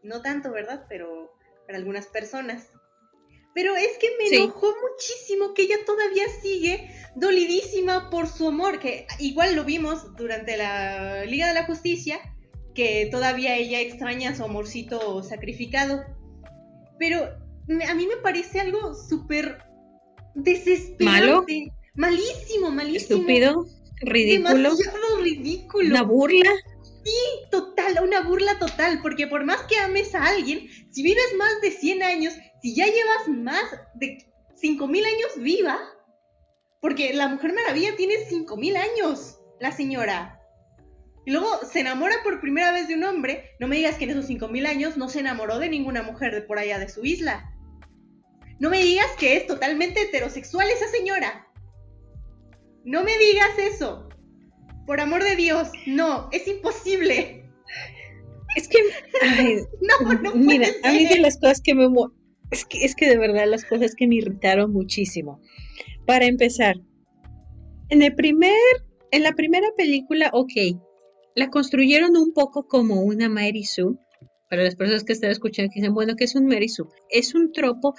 no 0.04 0.22
tanto, 0.22 0.51
¿verdad? 0.51 0.86
Pero 0.89 1.34
para 1.66 1.77
algunas 1.77 2.08
personas. 2.08 2.70
Pero 3.54 3.75
es 3.75 3.98
que 3.98 4.08
me 4.20 4.38
enojó 4.38 4.68
muchísimo 4.68 5.54
que 5.54 5.63
ella 5.63 5.77
todavía 5.86 6.25
sigue 6.42 6.92
dolidísima 7.16 8.10
por 8.12 8.27
su 8.27 8.48
amor, 8.48 8.80
que 8.80 9.08
igual 9.18 9.56
lo 9.56 9.63
vimos 9.63 10.16
durante 10.16 10.58
la 10.58 11.25
Liga 11.25 11.48
de 11.48 11.56
la 11.56 11.66
Justicia, 11.66 12.20
que 12.75 13.10
todavía 13.12 13.56
ella 13.56 13.82
extraña 13.82 14.30
a 14.30 14.36
su 14.36 14.44
amorcito 14.44 15.24
sacrificado. 15.24 16.04
Pero 17.00 17.24
a 17.24 17.94
mí 17.96 18.06
me 18.06 18.18
parece 18.18 18.60
algo 18.60 18.94
súper 18.94 19.58
desesperante. 20.36 21.74
Malísimo, 21.96 22.70
malísimo. 22.70 23.22
Estúpido, 23.22 23.66
ridículo. 24.01 24.54
Demasiado 24.56 25.22
ridículo. 25.22 25.89
Una 25.89 26.04
burla. 26.04 26.51
Sí, 27.04 27.50
total, 27.51 28.00
una 28.04 28.22
burla 28.22 28.60
total, 28.60 29.00
porque 29.01 29.27
por 29.27 29.46
más 29.46 29.62
que 29.63 29.77
ames 29.77 30.13
a 30.16 30.25
alguien, 30.25 30.68
si 30.92 31.04
vives 31.04 31.34
más 31.38 31.62
de 31.62 31.72
100 31.72 32.04
años, 32.04 32.34
si 32.62 32.75
ya 32.75 32.86
llevas 32.86 33.27
más 33.27 33.63
de 33.96 34.18
5000 34.56 35.06
años 35.06 35.32
viva, 35.38 35.80
porque 36.82 37.13
la 37.13 37.27
Mujer 37.27 37.54
Maravilla 37.54 37.96
tiene 37.96 38.25
5000 38.25 38.77
años, 38.77 39.39
la 39.60 39.72
señora. 39.72 40.42
Y 41.25 41.32
luego 41.32 41.48
se 41.70 41.82
enamora 41.82 42.16
por 42.24 42.39
primera 42.39 42.72
vez 42.72 42.88
de 42.88 42.96
un 42.96 43.04
hombre, 43.04 43.51
no 43.60 43.68
me 43.68 43.75
digas 43.75 43.98
que 43.98 44.06
en 44.06 44.12
esos 44.12 44.27
5000 44.27 44.66
años 44.66 44.98
no 44.98 45.10
se 45.10 45.20
enamoró 45.20 45.60
de 45.60 45.70
ninguna 45.70 46.01
mujer 46.04 46.34
de 46.34 46.42
por 46.42 46.58
allá 46.60 46.80
de 46.80 46.89
su 46.89 47.04
isla. 47.04 47.51
No 48.60 48.70
me 48.70 48.82
digas 48.82 49.08
que 49.20 49.38
es 49.38 49.46
totalmente 49.46 50.01
heterosexual 50.01 50.70
esa 50.70 50.88
señora. 50.88 51.48
No 52.86 53.04
me 53.04 53.18
digas 53.18 53.58
eso. 53.60 54.07
Por 54.88 55.01
amor 55.01 55.22
de 55.24 55.36
Dios, 55.36 55.70
no, 55.86 56.29
es 56.32 56.48
imposible. 56.48 57.44
Es 58.56 58.70
que, 58.70 58.77
no, 59.82 60.13
no 60.13 60.34
mira, 60.34 60.70
a 60.84 60.94
mí 60.94 61.06
de 61.06 61.20
las 61.20 61.38
cosas 61.38 61.62
que 61.62 61.75
me... 61.75 61.86
Es 62.50 62.63
que, 62.63 62.86
es 62.86 62.96
que 62.96 63.10
de 63.10 63.17
verdad 63.17 63.46
las 63.48 63.65
cosas 63.65 63.94
que 63.96 64.08
me 64.08 64.15
irritaron 64.15 64.72
muchísimo. 64.72 65.41
Para 66.06 66.25
empezar, 66.25 66.77
en 67.89 68.01
el 68.01 68.15
primer, 68.15 68.53
en 69.12 69.24
la 69.24 69.34
primera 69.34 69.67
película, 69.75 70.29
ok, 70.32 70.53
la 71.36 71.50
construyeron 71.50 72.15
un 72.15 72.34
poco 72.34 72.65
como 72.65 73.01
una 73.01 73.27
Mary 73.27 73.65
Sue. 73.65 73.98
Para 74.50 74.63
las 74.63 74.77
personas 74.77 75.03
que 75.03 75.12
están 75.12 75.32
escuchando 75.32 75.70
que 75.74 75.82
dicen, 75.82 75.94
bueno, 75.94 76.15
¿qué 76.15 76.24
es 76.24 76.36
un 76.36 76.46
Mary 76.46 76.70
Sue? 76.70 76.88
Es 77.10 77.36
un 77.36 77.51
tropo 77.51 77.94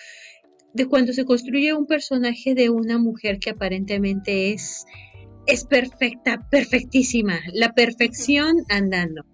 de 0.72 0.86
cuando 0.86 1.12
se 1.12 1.26
construye 1.26 1.74
un 1.74 1.86
personaje 1.86 2.54
de 2.54 2.70
una 2.70 2.96
mujer 2.96 3.38
que 3.38 3.50
aparentemente 3.50 4.52
es, 4.54 4.86
es 5.48 5.64
perfecta, 5.64 6.46
perfectísima, 6.50 7.40
la 7.52 7.72
perfección 7.72 8.64
andando. 8.68 9.24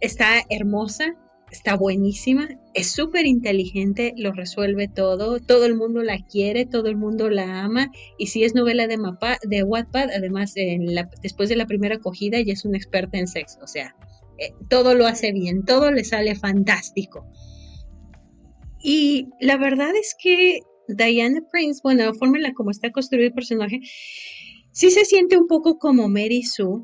Está 0.00 0.42
hermosa, 0.48 1.16
está 1.50 1.76
buenísima, 1.76 2.48
es 2.74 2.90
súper 2.90 3.26
inteligente, 3.26 4.14
lo 4.16 4.32
resuelve 4.32 4.88
todo, 4.88 5.40
todo 5.40 5.66
el 5.66 5.74
mundo 5.74 6.02
la 6.02 6.18
quiere, 6.18 6.64
todo 6.64 6.86
el 6.88 6.96
mundo 6.96 7.28
la 7.28 7.64
ama, 7.64 7.90
y 8.18 8.28
si 8.28 8.44
es 8.44 8.54
novela 8.54 8.86
de, 8.86 8.98
mapa, 8.98 9.38
de 9.42 9.64
Wattpad, 9.64 10.10
además 10.16 10.54
después 11.22 11.48
de 11.48 11.56
la 11.56 11.66
primera 11.66 11.96
acogida 11.96 12.40
ya 12.40 12.52
es 12.52 12.64
una 12.64 12.78
experta 12.78 13.18
en 13.18 13.26
sexo, 13.26 13.58
o 13.62 13.66
sea, 13.66 13.96
eh, 14.38 14.52
todo 14.68 14.94
lo 14.94 15.06
hace 15.06 15.32
bien, 15.32 15.64
todo 15.64 15.90
le 15.90 16.04
sale 16.04 16.36
fantástico. 16.36 17.26
Y 18.80 19.28
la 19.40 19.56
verdad 19.56 19.90
es 19.96 20.14
que 20.20 20.60
Diana 20.88 21.40
Prince, 21.50 21.80
bueno, 21.82 22.04
la 22.04 22.14
forma 22.14 22.36
en 22.36 22.42
la 22.42 22.52
como 22.52 22.70
está 22.70 22.92
construido 22.92 23.28
el 23.28 23.32
personaje, 23.32 23.80
sí 24.74 24.90
se 24.90 25.04
siente 25.04 25.38
un 25.38 25.46
poco 25.46 25.78
como 25.78 26.08
Mary 26.08 26.42
Sue, 26.42 26.82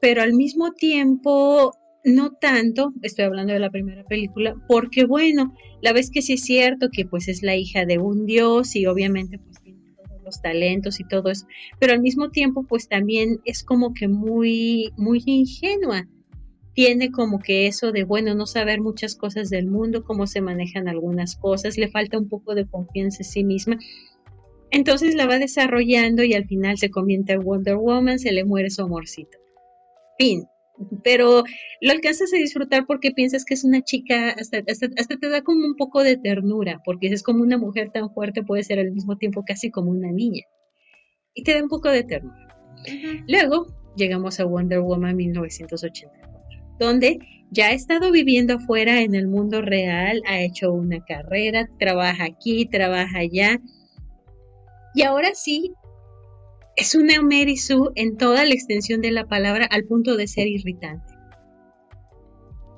pero 0.00 0.22
al 0.22 0.32
mismo 0.34 0.72
tiempo 0.72 1.72
no 2.04 2.32
tanto, 2.32 2.92
estoy 3.02 3.24
hablando 3.24 3.52
de 3.52 3.58
la 3.58 3.70
primera 3.70 4.04
película, 4.04 4.54
porque 4.68 5.04
bueno, 5.04 5.52
la 5.82 5.92
vez 5.92 6.10
que 6.10 6.22
sí 6.22 6.34
es 6.34 6.42
cierto 6.42 6.90
que 6.92 7.04
pues 7.04 7.28
es 7.28 7.42
la 7.42 7.56
hija 7.56 7.86
de 7.86 7.98
un 7.98 8.24
dios 8.24 8.76
y 8.76 8.86
obviamente 8.86 9.38
pues 9.38 9.60
tiene 9.62 9.94
todos 9.96 10.22
los 10.22 10.40
talentos 10.40 11.00
y 11.00 11.08
todo 11.08 11.30
eso, 11.30 11.46
pero 11.80 11.92
al 11.92 12.00
mismo 12.00 12.30
tiempo 12.30 12.64
pues 12.68 12.88
también 12.88 13.40
es 13.44 13.64
como 13.64 13.94
que 13.94 14.08
muy, 14.08 14.92
muy 14.96 15.22
ingenua. 15.26 16.08
Tiene 16.74 17.12
como 17.12 17.38
que 17.38 17.68
eso 17.68 17.92
de, 17.92 18.02
bueno, 18.02 18.34
no 18.34 18.46
saber 18.46 18.80
muchas 18.80 19.14
cosas 19.14 19.48
del 19.48 19.68
mundo, 19.68 20.02
cómo 20.02 20.26
se 20.26 20.40
manejan 20.40 20.88
algunas 20.88 21.36
cosas, 21.36 21.78
le 21.78 21.88
falta 21.88 22.18
un 22.18 22.28
poco 22.28 22.56
de 22.56 22.66
confianza 22.66 23.18
en 23.20 23.28
sí 23.28 23.44
misma. 23.44 23.78
Entonces 24.74 25.14
la 25.14 25.26
va 25.26 25.38
desarrollando 25.38 26.24
y 26.24 26.34
al 26.34 26.46
final 26.46 26.76
se 26.78 26.90
convierte 26.90 27.34
en 27.34 27.44
Wonder 27.44 27.76
Woman, 27.76 28.18
se 28.18 28.32
le 28.32 28.44
muere 28.44 28.70
su 28.70 28.82
amorcito. 28.82 29.38
Fin. 30.18 30.44
Pero 31.04 31.44
lo 31.80 31.92
alcanzas 31.92 32.34
a 32.34 32.36
disfrutar 32.36 32.84
porque 32.84 33.12
piensas 33.12 33.44
que 33.44 33.54
es 33.54 33.62
una 33.62 33.82
chica, 33.82 34.30
hasta, 34.30 34.58
hasta, 34.66 34.88
hasta 34.98 35.16
te 35.16 35.28
da 35.28 35.42
como 35.42 35.64
un 35.64 35.76
poco 35.76 36.02
de 36.02 36.16
ternura, 36.16 36.82
porque 36.84 37.06
es 37.06 37.22
como 37.22 37.44
una 37.44 37.56
mujer 37.56 37.90
tan 37.92 38.12
fuerte, 38.12 38.42
puede 38.42 38.64
ser 38.64 38.80
al 38.80 38.90
mismo 38.90 39.16
tiempo 39.16 39.44
casi 39.46 39.70
como 39.70 39.92
una 39.92 40.10
niña. 40.10 40.42
Y 41.34 41.44
te 41.44 41.54
da 41.54 41.62
un 41.62 41.68
poco 41.68 41.88
de 41.90 42.02
ternura. 42.02 42.48
Luego 43.28 43.66
llegamos 43.96 44.40
a 44.40 44.44
Wonder 44.44 44.80
Woman 44.80 45.14
1984, 45.14 46.10
donde 46.80 47.20
ya 47.52 47.68
ha 47.68 47.72
estado 47.72 48.10
viviendo 48.10 48.54
afuera 48.54 49.02
en 49.02 49.14
el 49.14 49.28
mundo 49.28 49.62
real, 49.62 50.20
ha 50.26 50.40
hecho 50.40 50.72
una 50.72 51.04
carrera, 51.04 51.68
trabaja 51.78 52.24
aquí, 52.24 52.66
trabaja 52.66 53.18
allá. 53.18 53.60
Y 54.94 55.02
ahora 55.02 55.34
sí, 55.34 55.72
es 56.76 56.94
una 56.94 57.20
Mary 57.22 57.56
Sue 57.56 57.90
en 57.96 58.16
toda 58.16 58.44
la 58.44 58.54
extensión 58.54 59.00
de 59.00 59.10
la 59.12 59.26
palabra 59.26 59.66
al 59.66 59.84
punto 59.84 60.16
de 60.16 60.26
ser 60.28 60.46
irritante. 60.46 61.12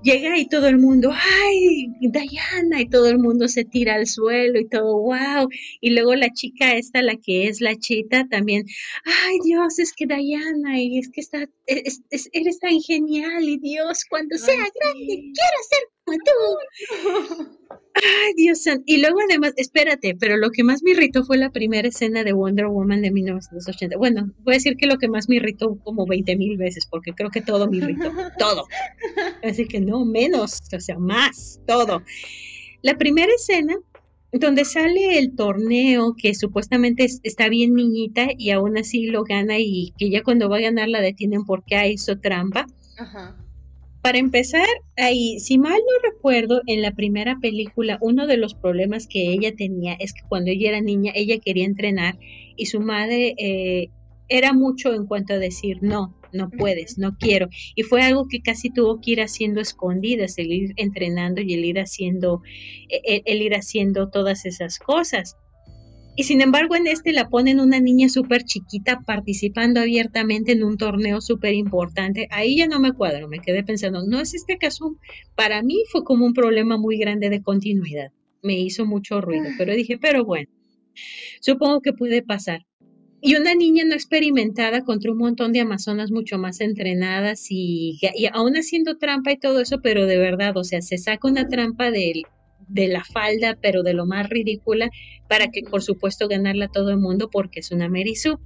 Llega 0.02 0.38
y 0.38 0.46
todo 0.46 0.68
el 0.68 0.78
mundo, 0.78 1.10
¡ay, 1.12 1.88
Diana! 2.00 2.80
Y 2.80 2.88
todo 2.88 3.08
el 3.08 3.18
mundo 3.18 3.48
se 3.48 3.64
tira 3.64 3.94
al 3.94 4.06
suelo 4.06 4.60
y 4.60 4.68
todo, 4.68 4.98
¡wow! 5.00 5.48
Y 5.80 5.90
luego 5.90 6.14
la 6.14 6.30
chica 6.32 6.74
esta, 6.74 7.02
la 7.02 7.16
que 7.16 7.48
es 7.48 7.60
la 7.60 7.74
chita, 7.76 8.24
también, 8.30 8.64
¡ay, 9.04 9.38
Dios, 9.42 9.80
es 9.80 9.92
que 9.92 10.06
Diana! 10.06 10.80
Y 10.80 10.98
es 11.00 11.10
que 11.10 11.20
está, 11.22 11.46
es- 11.66 12.02
es- 12.10 12.28
eres 12.32 12.60
tan 12.60 12.78
genial 12.80 13.42
y 13.48 13.58
Dios, 13.58 14.04
cuando 14.08 14.36
sea 14.38 14.54
grande, 14.54 15.32
quiero 15.34 15.58
ser 15.70 15.88
como 16.04 16.18
tú. 16.18 17.72
Ay, 17.96 18.32
Dios 18.36 18.62
santo. 18.62 18.82
Y 18.86 18.98
luego 19.00 19.18
además, 19.28 19.52
espérate, 19.56 20.14
pero 20.18 20.36
lo 20.36 20.50
que 20.50 20.62
más 20.62 20.82
me 20.82 20.90
irritó 20.90 21.24
fue 21.24 21.38
la 21.38 21.50
primera 21.50 21.88
escena 21.88 22.24
de 22.24 22.32
Wonder 22.32 22.66
Woman 22.66 23.00
de 23.02 23.10
1980. 23.10 23.96
Bueno, 23.96 24.30
voy 24.44 24.54
a 24.54 24.56
decir 24.58 24.76
que 24.76 24.86
lo 24.86 24.98
que 24.98 25.08
más 25.08 25.28
me 25.28 25.36
irritó 25.36 25.78
como 25.82 26.06
20 26.06 26.36
mil 26.36 26.56
veces, 26.58 26.86
porque 26.90 27.12
creo 27.12 27.30
que 27.30 27.40
todo 27.40 27.68
me 27.70 27.78
irritó, 27.78 28.12
todo. 28.38 28.66
Así 29.42 29.66
que 29.66 29.80
no, 29.80 30.04
menos, 30.04 30.60
o 30.76 30.80
sea, 30.80 30.98
más, 30.98 31.60
todo. 31.66 32.02
La 32.82 32.98
primera 32.98 33.32
escena 33.34 33.74
donde 34.32 34.64
sale 34.66 35.18
el 35.18 35.34
torneo 35.34 36.14
que 36.20 36.34
supuestamente 36.34 37.04
es- 37.04 37.20
está 37.22 37.48
bien 37.48 37.74
niñita 37.74 38.28
y 38.36 38.50
aún 38.50 38.76
así 38.76 39.06
lo 39.06 39.24
gana 39.24 39.58
y 39.58 39.94
que 39.98 40.10
ya 40.10 40.22
cuando 40.22 40.50
va 40.50 40.58
a 40.58 40.60
ganar 40.60 40.88
la 40.88 41.00
detienen 41.00 41.44
porque 41.46 41.88
hizo 41.88 42.18
trampa. 42.18 42.66
Ajá. 42.98 43.34
Para 44.06 44.18
empezar, 44.18 44.68
ahí, 44.96 45.40
si 45.40 45.58
mal 45.58 45.72
no 45.80 46.10
recuerdo, 46.12 46.62
en 46.68 46.80
la 46.80 46.92
primera 46.92 47.40
película, 47.42 47.98
uno 48.00 48.28
de 48.28 48.36
los 48.36 48.54
problemas 48.54 49.08
que 49.08 49.32
ella 49.32 49.52
tenía 49.56 49.94
es 49.94 50.12
que 50.12 50.22
cuando 50.28 50.52
ella 50.52 50.68
era 50.68 50.80
niña, 50.80 51.10
ella 51.16 51.40
quería 51.40 51.64
entrenar 51.64 52.16
y 52.54 52.66
su 52.66 52.78
madre 52.78 53.34
eh, 53.36 53.90
era 54.28 54.52
mucho 54.52 54.94
en 54.94 55.06
cuanto 55.06 55.32
a 55.32 55.38
decir, 55.38 55.78
no, 55.80 56.14
no 56.32 56.50
puedes, 56.50 56.98
no 56.98 57.16
quiero. 57.18 57.48
Y 57.74 57.82
fue 57.82 58.00
algo 58.00 58.28
que 58.28 58.42
casi 58.42 58.70
tuvo 58.70 59.00
que 59.00 59.10
ir 59.10 59.22
haciendo 59.22 59.60
escondidas, 59.60 60.38
el 60.38 60.52
ir 60.52 60.72
entrenando 60.76 61.40
y 61.40 61.54
el 61.54 61.64
ir 61.64 61.80
haciendo, 61.80 62.42
el, 62.88 63.22
el 63.24 63.42
ir 63.42 63.56
haciendo 63.56 64.08
todas 64.08 64.46
esas 64.46 64.78
cosas. 64.78 65.36
Y 66.18 66.24
sin 66.24 66.40
embargo, 66.40 66.74
en 66.76 66.86
este 66.86 67.12
la 67.12 67.28
ponen 67.28 67.60
una 67.60 67.78
niña 67.78 68.08
súper 68.08 68.42
chiquita 68.42 69.00
participando 69.00 69.80
abiertamente 69.80 70.52
en 70.52 70.64
un 70.64 70.78
torneo 70.78 71.20
súper 71.20 71.52
importante. 71.52 72.26
Ahí 72.30 72.56
ya 72.56 72.66
no 72.66 72.80
me 72.80 72.92
cuadro, 72.92 73.28
me 73.28 73.40
quedé 73.40 73.62
pensando, 73.62 74.02
¿no 74.06 74.18
es 74.20 74.32
este 74.32 74.56
caso? 74.56 74.96
Para 75.34 75.62
mí 75.62 75.76
fue 75.90 76.04
como 76.04 76.24
un 76.24 76.32
problema 76.32 76.78
muy 76.78 76.96
grande 76.96 77.28
de 77.28 77.42
continuidad. 77.42 78.12
Me 78.42 78.58
hizo 78.58 78.86
mucho 78.86 79.20
ruido, 79.20 79.44
pero 79.58 79.74
dije, 79.74 79.98
pero 79.98 80.24
bueno, 80.24 80.48
supongo 81.40 81.82
que 81.82 81.92
puede 81.92 82.22
pasar. 82.22 82.64
Y 83.20 83.36
una 83.36 83.54
niña 83.54 83.84
no 83.84 83.92
experimentada 83.92 84.84
contra 84.84 85.12
un 85.12 85.18
montón 85.18 85.52
de 85.52 85.60
amazonas 85.60 86.10
mucho 86.10 86.38
más 86.38 86.62
entrenadas 86.62 87.48
y, 87.50 87.98
y 88.00 88.26
aún 88.32 88.56
haciendo 88.56 88.96
trampa 88.96 89.32
y 89.32 89.38
todo 89.38 89.60
eso, 89.60 89.80
pero 89.82 90.06
de 90.06 90.16
verdad, 90.16 90.56
o 90.56 90.64
sea, 90.64 90.80
se 90.80 90.96
saca 90.96 91.28
una 91.28 91.46
trampa 91.48 91.90
del, 91.90 92.24
de 92.68 92.88
la 92.88 93.04
falda, 93.04 93.58
pero 93.60 93.82
de 93.82 93.94
lo 93.94 94.06
más 94.06 94.28
ridícula, 94.28 94.90
para 95.28 95.48
que 95.48 95.62
por 95.62 95.82
supuesto 95.82 96.28
ganarla 96.28 96.66
a 96.66 96.72
todo 96.72 96.90
el 96.90 96.98
mundo 96.98 97.30
porque 97.30 97.60
es 97.60 97.70
una 97.70 97.88
Mary 97.88 98.14
Sue. 98.14 98.38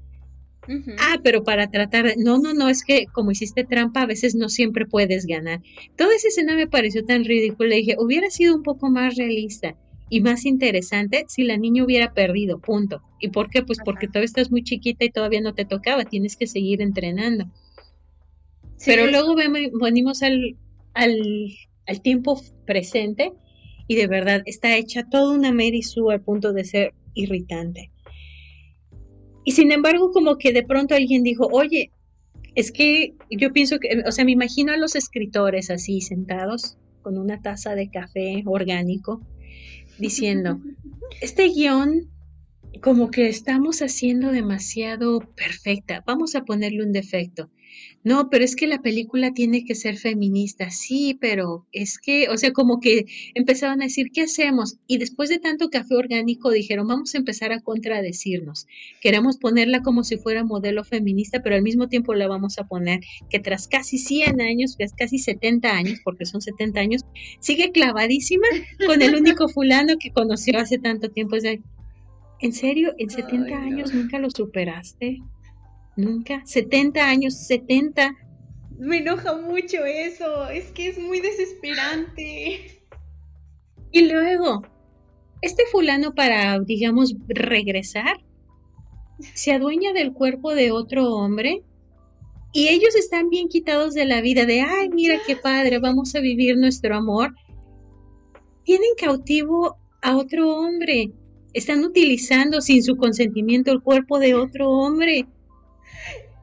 Ah, 0.98 1.18
pero 1.24 1.42
para 1.42 1.70
tratar 1.70 2.06
de... 2.06 2.16
No, 2.16 2.38
no, 2.38 2.54
no, 2.54 2.68
es 2.68 2.84
que 2.84 3.06
como 3.06 3.32
hiciste 3.32 3.64
trampa, 3.64 4.02
a 4.02 4.06
veces 4.06 4.34
no 4.34 4.48
siempre 4.48 4.86
puedes 4.86 5.26
ganar. 5.26 5.62
Toda 5.96 6.14
esa 6.14 6.28
escena 6.28 6.54
me 6.54 6.68
pareció 6.68 7.04
tan 7.04 7.24
ridícula. 7.24 7.74
Dije, 7.74 7.96
hubiera 7.98 8.30
sido 8.30 8.54
un 8.54 8.62
poco 8.62 8.88
más 8.90 9.16
realista 9.16 9.76
y 10.10 10.20
más 10.20 10.44
interesante 10.44 11.24
si 11.28 11.44
la 11.44 11.56
niña 11.56 11.84
hubiera 11.84 12.12
perdido, 12.12 12.60
punto. 12.60 13.02
¿Y 13.20 13.30
por 13.30 13.50
qué? 13.50 13.62
Pues 13.62 13.78
porque 13.84 14.06
todavía 14.06 14.26
estás 14.26 14.50
muy 14.50 14.62
chiquita 14.62 15.04
y 15.04 15.10
todavía 15.10 15.40
no 15.40 15.54
te 15.54 15.64
tocaba, 15.64 16.04
tienes 16.04 16.36
que 16.36 16.46
seguir 16.46 16.82
entrenando. 16.82 17.46
Sí, 18.76 18.90
Pero 18.90 19.06
luego 19.06 19.34
venimos 19.34 20.22
al, 20.22 20.56
al, 20.94 21.16
al 21.86 22.02
tiempo 22.02 22.40
presente 22.66 23.32
y 23.90 23.96
de 23.96 24.06
verdad 24.06 24.42
está 24.46 24.76
hecha 24.76 25.08
toda 25.10 25.34
una 25.34 25.50
Mary 25.50 25.82
Sue 25.82 26.14
al 26.14 26.20
punto 26.20 26.52
de 26.52 26.64
ser 26.64 26.94
irritante. 27.14 27.90
Y 29.44 29.50
sin 29.50 29.72
embargo, 29.72 30.12
como 30.12 30.38
que 30.38 30.52
de 30.52 30.62
pronto 30.62 30.94
alguien 30.94 31.24
dijo, 31.24 31.48
oye, 31.50 31.90
es 32.54 32.70
que 32.70 33.16
yo 33.32 33.52
pienso 33.52 33.80
que, 33.80 34.04
o 34.06 34.12
sea, 34.12 34.24
me 34.24 34.30
imagino 34.30 34.72
a 34.72 34.76
los 34.76 34.94
escritores 34.94 35.70
así 35.70 36.02
sentados 36.02 36.78
con 37.02 37.18
una 37.18 37.42
taza 37.42 37.74
de 37.74 37.90
café 37.90 38.44
orgánico 38.46 39.26
diciendo, 39.98 40.60
este 41.20 41.48
guion 41.48 42.08
como 42.84 43.10
que 43.10 43.28
estamos 43.28 43.82
haciendo 43.82 44.30
demasiado 44.30 45.18
perfecta. 45.34 46.04
Vamos 46.06 46.36
a 46.36 46.44
ponerle 46.44 46.84
un 46.84 46.92
defecto. 46.92 47.50
No, 48.02 48.30
pero 48.30 48.44
es 48.44 48.56
que 48.56 48.66
la 48.66 48.80
película 48.80 49.32
tiene 49.34 49.64
que 49.64 49.74
ser 49.74 49.98
feminista. 49.98 50.70
Sí, 50.70 51.18
pero 51.20 51.66
es 51.70 51.98
que, 51.98 52.30
o 52.30 52.38
sea, 52.38 52.52
como 52.52 52.80
que 52.80 53.04
empezaban 53.34 53.82
a 53.82 53.84
decir, 53.84 54.10
¿qué 54.10 54.22
hacemos? 54.22 54.78
Y 54.86 54.96
después 54.96 55.28
de 55.28 55.38
tanto 55.38 55.68
café 55.68 55.94
orgánico 55.96 56.50
dijeron, 56.50 56.88
vamos 56.88 57.14
a 57.14 57.18
empezar 57.18 57.52
a 57.52 57.60
contradecirnos. 57.60 58.66
Queremos 59.02 59.36
ponerla 59.36 59.82
como 59.82 60.02
si 60.02 60.16
fuera 60.16 60.44
modelo 60.44 60.82
feminista, 60.82 61.42
pero 61.42 61.56
al 61.56 61.62
mismo 61.62 61.88
tiempo 61.88 62.14
la 62.14 62.26
vamos 62.26 62.58
a 62.58 62.66
poner 62.66 63.00
que 63.28 63.38
tras 63.38 63.68
casi 63.68 63.98
100 63.98 64.40
años, 64.40 64.78
casi 64.96 65.18
70 65.18 65.70
años, 65.70 66.00
porque 66.02 66.24
son 66.24 66.40
70 66.40 66.80
años, 66.80 67.02
sigue 67.38 67.70
clavadísima 67.70 68.46
con 68.86 69.02
el 69.02 69.14
único 69.14 69.46
fulano 69.50 69.98
que 69.98 70.10
conoció 70.10 70.58
hace 70.58 70.78
tanto 70.78 71.10
tiempo. 71.10 71.36
¿En 72.40 72.52
serio? 72.54 72.94
¿En 72.96 73.10
70 73.10 73.54
años 73.54 73.92
nunca 73.92 74.18
lo 74.18 74.30
superaste? 74.30 75.18
Nunca. 76.00 76.42
70 76.44 77.06
años, 77.06 77.46
70. 77.46 78.14
Me 78.78 78.98
enoja 78.98 79.36
mucho 79.36 79.84
eso. 79.84 80.48
Es 80.48 80.70
que 80.72 80.88
es 80.88 80.98
muy 80.98 81.20
desesperante. 81.20 82.82
Y 83.92 84.08
luego, 84.08 84.62
este 85.42 85.64
fulano 85.70 86.14
para, 86.14 86.58
digamos, 86.60 87.14
regresar, 87.28 88.18
se 89.34 89.52
adueña 89.52 89.92
del 89.92 90.12
cuerpo 90.12 90.54
de 90.54 90.70
otro 90.70 91.14
hombre 91.14 91.62
y 92.52 92.68
ellos 92.68 92.96
están 92.96 93.30
bien 93.30 93.48
quitados 93.48 93.94
de 93.94 94.04
la 94.04 94.20
vida 94.20 94.44
de, 94.44 94.62
ay, 94.62 94.88
mira 94.88 95.18
qué 95.26 95.36
padre, 95.36 95.78
vamos 95.78 96.14
a 96.14 96.20
vivir 96.20 96.56
nuestro 96.56 96.96
amor. 96.96 97.32
Tienen 98.64 98.90
cautivo 98.98 99.76
a 100.02 100.16
otro 100.16 100.56
hombre. 100.56 101.12
Están 101.52 101.84
utilizando 101.84 102.60
sin 102.60 102.82
su 102.82 102.96
consentimiento 102.96 103.70
el 103.70 103.82
cuerpo 103.82 104.18
de 104.18 104.34
otro 104.34 104.70
hombre. 104.70 105.26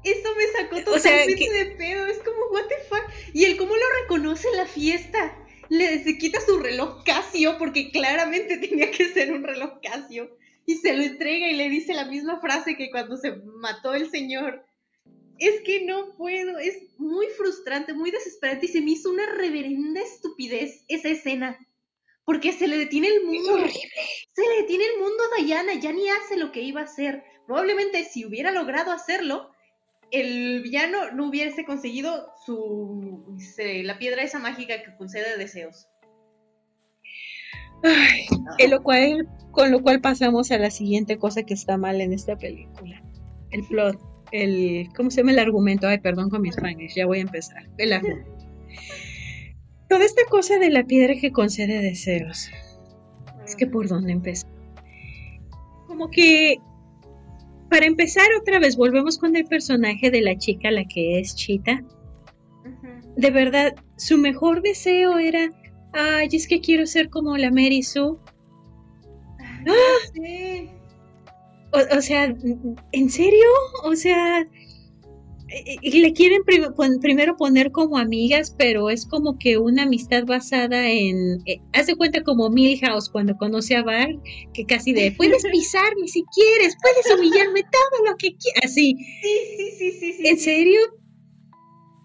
Eso 0.07 0.29
me 0.35 0.47
sacó 0.47 0.91
totalmente 0.91 1.49
de 1.51 1.65
pedo. 1.75 2.05
Es 2.05 2.19
como, 2.19 2.45
what 2.51 2.67
the 2.67 2.77
fuck. 2.87 3.03
Y 3.33 3.43
él, 3.43 3.57
¿cómo 3.57 3.75
lo 3.75 3.83
reconoce 4.01 4.47
en 4.49 4.57
la 4.57 4.65
fiesta? 4.65 5.37
Le 5.69 6.01
se 6.01 6.17
quita 6.17 6.39
su 6.39 6.59
reloj 6.59 7.03
Casio, 7.03 7.57
porque 7.57 7.91
claramente 7.91 8.57
tenía 8.69 8.89
que 8.91 9.09
ser 9.09 9.33
un 9.33 9.43
reloj 9.43 9.81
Casio. 9.81 10.37
Y 10.65 10.75
se 10.75 10.93
lo 10.93 11.03
entrega 11.03 11.49
y 11.49 11.55
le 11.55 11.69
dice 11.69 11.93
la 11.93 12.05
misma 12.05 12.39
frase 12.39 12.77
que 12.77 12.89
cuando 12.89 13.17
se 13.17 13.35
mató 13.55 13.93
el 13.93 14.09
señor. 14.09 14.65
Es 15.39 15.61
que 15.61 15.83
no 15.83 16.15
puedo, 16.15 16.57
es 16.57 16.77
muy 16.97 17.27
frustrante, 17.27 17.93
muy 17.93 18.09
desesperante 18.09 18.65
y 18.65 18.69
se 18.69 18.81
me 18.81 18.91
hizo 18.91 19.11
una 19.11 19.25
reverenda 19.35 20.01
estupidez 20.01 20.83
esa 20.87 21.09
escena. 21.09 21.59
Porque 22.25 22.53
se 22.53 22.67
le 22.67 22.77
detiene 22.77 23.07
el 23.07 23.23
mundo. 23.23 23.59
Se 24.33 24.41
le 24.41 24.61
detiene 24.61 24.85
el 24.85 24.99
mundo 24.99 25.23
a 25.37 25.43
Diana, 25.43 25.73
ya 25.75 25.91
ni 25.91 26.09
hace 26.09 26.37
lo 26.37 26.51
que 26.51 26.61
iba 26.61 26.81
a 26.81 26.85
hacer. 26.85 27.23
Probablemente 27.45 28.03
si 28.03 28.25
hubiera 28.25 28.51
logrado 28.51 28.91
hacerlo, 28.91 29.51
el 30.11 30.61
villano 30.61 31.11
no 31.13 31.27
hubiese 31.27 31.65
conseguido 31.65 32.31
su 32.45 33.37
la 33.83 33.97
piedra 33.97 34.23
esa 34.23 34.39
mágica 34.39 34.81
que 34.83 34.95
concede 34.95 35.37
deseos. 35.37 35.87
lo 38.69 38.83
cual, 38.83 39.27
con 39.51 39.71
lo 39.71 39.81
cual 39.81 40.01
pasamos 40.01 40.51
a 40.51 40.57
la 40.57 40.71
siguiente 40.71 41.17
cosa 41.17 41.43
que 41.43 41.53
está 41.53 41.77
mal 41.77 42.01
en 42.01 42.13
esta 42.13 42.37
película. 42.37 43.03
El 43.51 43.63
plot, 43.65 43.99
el, 44.31 44.87
¿cómo 44.95 45.11
se 45.11 45.21
llama 45.21 45.31
el 45.31 45.39
argumento? 45.39 45.87
Ay, 45.87 45.99
perdón 45.99 46.29
con 46.29 46.41
mis 46.41 46.55
spanglish, 46.55 46.95
ya 46.95 47.05
voy 47.05 47.19
a 47.19 47.21
empezar. 47.21 47.69
El 47.77 47.93
argumento. 47.93 48.31
Toda 49.89 50.03
esta 50.03 50.23
cosa 50.29 50.59
de 50.59 50.69
la 50.69 50.83
piedra 50.83 51.15
que 51.19 51.31
concede 51.31 51.81
deseos. 51.81 52.49
Es 53.45 53.55
que 53.55 53.67
por 53.67 53.87
dónde 53.87 54.11
empezar. 54.11 54.49
Como 55.87 56.09
que 56.09 56.57
para 57.69 57.85
empezar 57.85 58.27
otra 58.39 58.59
vez, 58.59 58.75
volvemos 58.77 59.17
con 59.17 59.35
el 59.35 59.45
personaje 59.45 60.09
de 60.11 60.21
la 60.21 60.37
chica, 60.37 60.71
la 60.71 60.85
que 60.85 61.19
es 61.19 61.35
Chita. 61.35 61.83
De 63.15 63.31
verdad, 63.31 63.75
su 63.97 64.17
mejor 64.17 64.61
deseo 64.61 65.17
era, 65.17 65.49
ay, 65.93 66.29
es 66.31 66.47
que 66.47 66.61
quiero 66.61 66.85
ser 66.85 67.09
como 67.09 67.35
la 67.37 67.49
Mary 67.49 67.83
Sue. 67.83 68.17
¡Ah! 69.67 70.17
o, 71.97 72.01
sea, 72.01 72.35
¿en 72.91 73.09
serio? 73.09 73.47
O 73.83 73.95
sea, 73.95 74.47
y 75.49 75.99
le 75.99 76.13
quieren 76.13 76.41
primero 76.43 77.37
poner 77.37 77.71
como 77.71 77.97
amigas, 77.97 78.53
pero 78.57 78.89
es 78.89 79.05
como 79.05 79.37
que 79.37 79.57
una 79.57 79.83
amistad 79.83 80.25
basada 80.25 80.89
en, 80.89 81.41
eh, 81.45 81.61
haz 81.73 81.87
de 81.87 81.95
cuenta 81.95 82.23
como 82.23 82.49
Milhouse 82.49 83.09
cuando 83.09 83.37
conoce 83.37 83.75
a 83.75 83.83
Bar, 83.83 84.09
que 84.53 84.65
casi 84.65 84.91
de, 84.91 85.11
puedes 85.11 85.43
pisarme 85.51 86.07
si 86.07 86.23
quieres, 86.33 86.75
puedes 86.81 87.17
humillarme 87.17 87.61
todo 87.63 88.11
lo 88.11 88.17
que 88.17 88.35
quieras, 88.35 88.65
así. 88.65 88.95
Sí, 89.21 89.37
sí, 89.57 89.71
sí, 89.77 89.91
sí, 89.91 90.13
sí. 90.13 90.27
¿En 90.27 90.37
serio? 90.37 90.79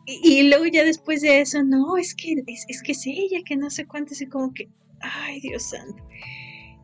Y, 0.07 0.43
luego 0.49 0.67
ya 0.67 0.85
después 0.85 1.23
de 1.23 1.41
eso, 1.41 1.63
no, 1.63 1.97
es 1.97 2.15
que 2.15 2.35
es, 2.47 2.65
es 2.69 2.83
que 2.83 2.93
es 2.93 3.07
ella, 3.07 3.41
que 3.45 3.57
no 3.57 3.71
sé 3.71 3.87
cuánto, 3.87 4.15
así 4.15 4.27
como 4.27 4.53
que, 4.53 4.69
ay 5.01 5.41
Dios 5.41 5.71
santo 5.71 6.03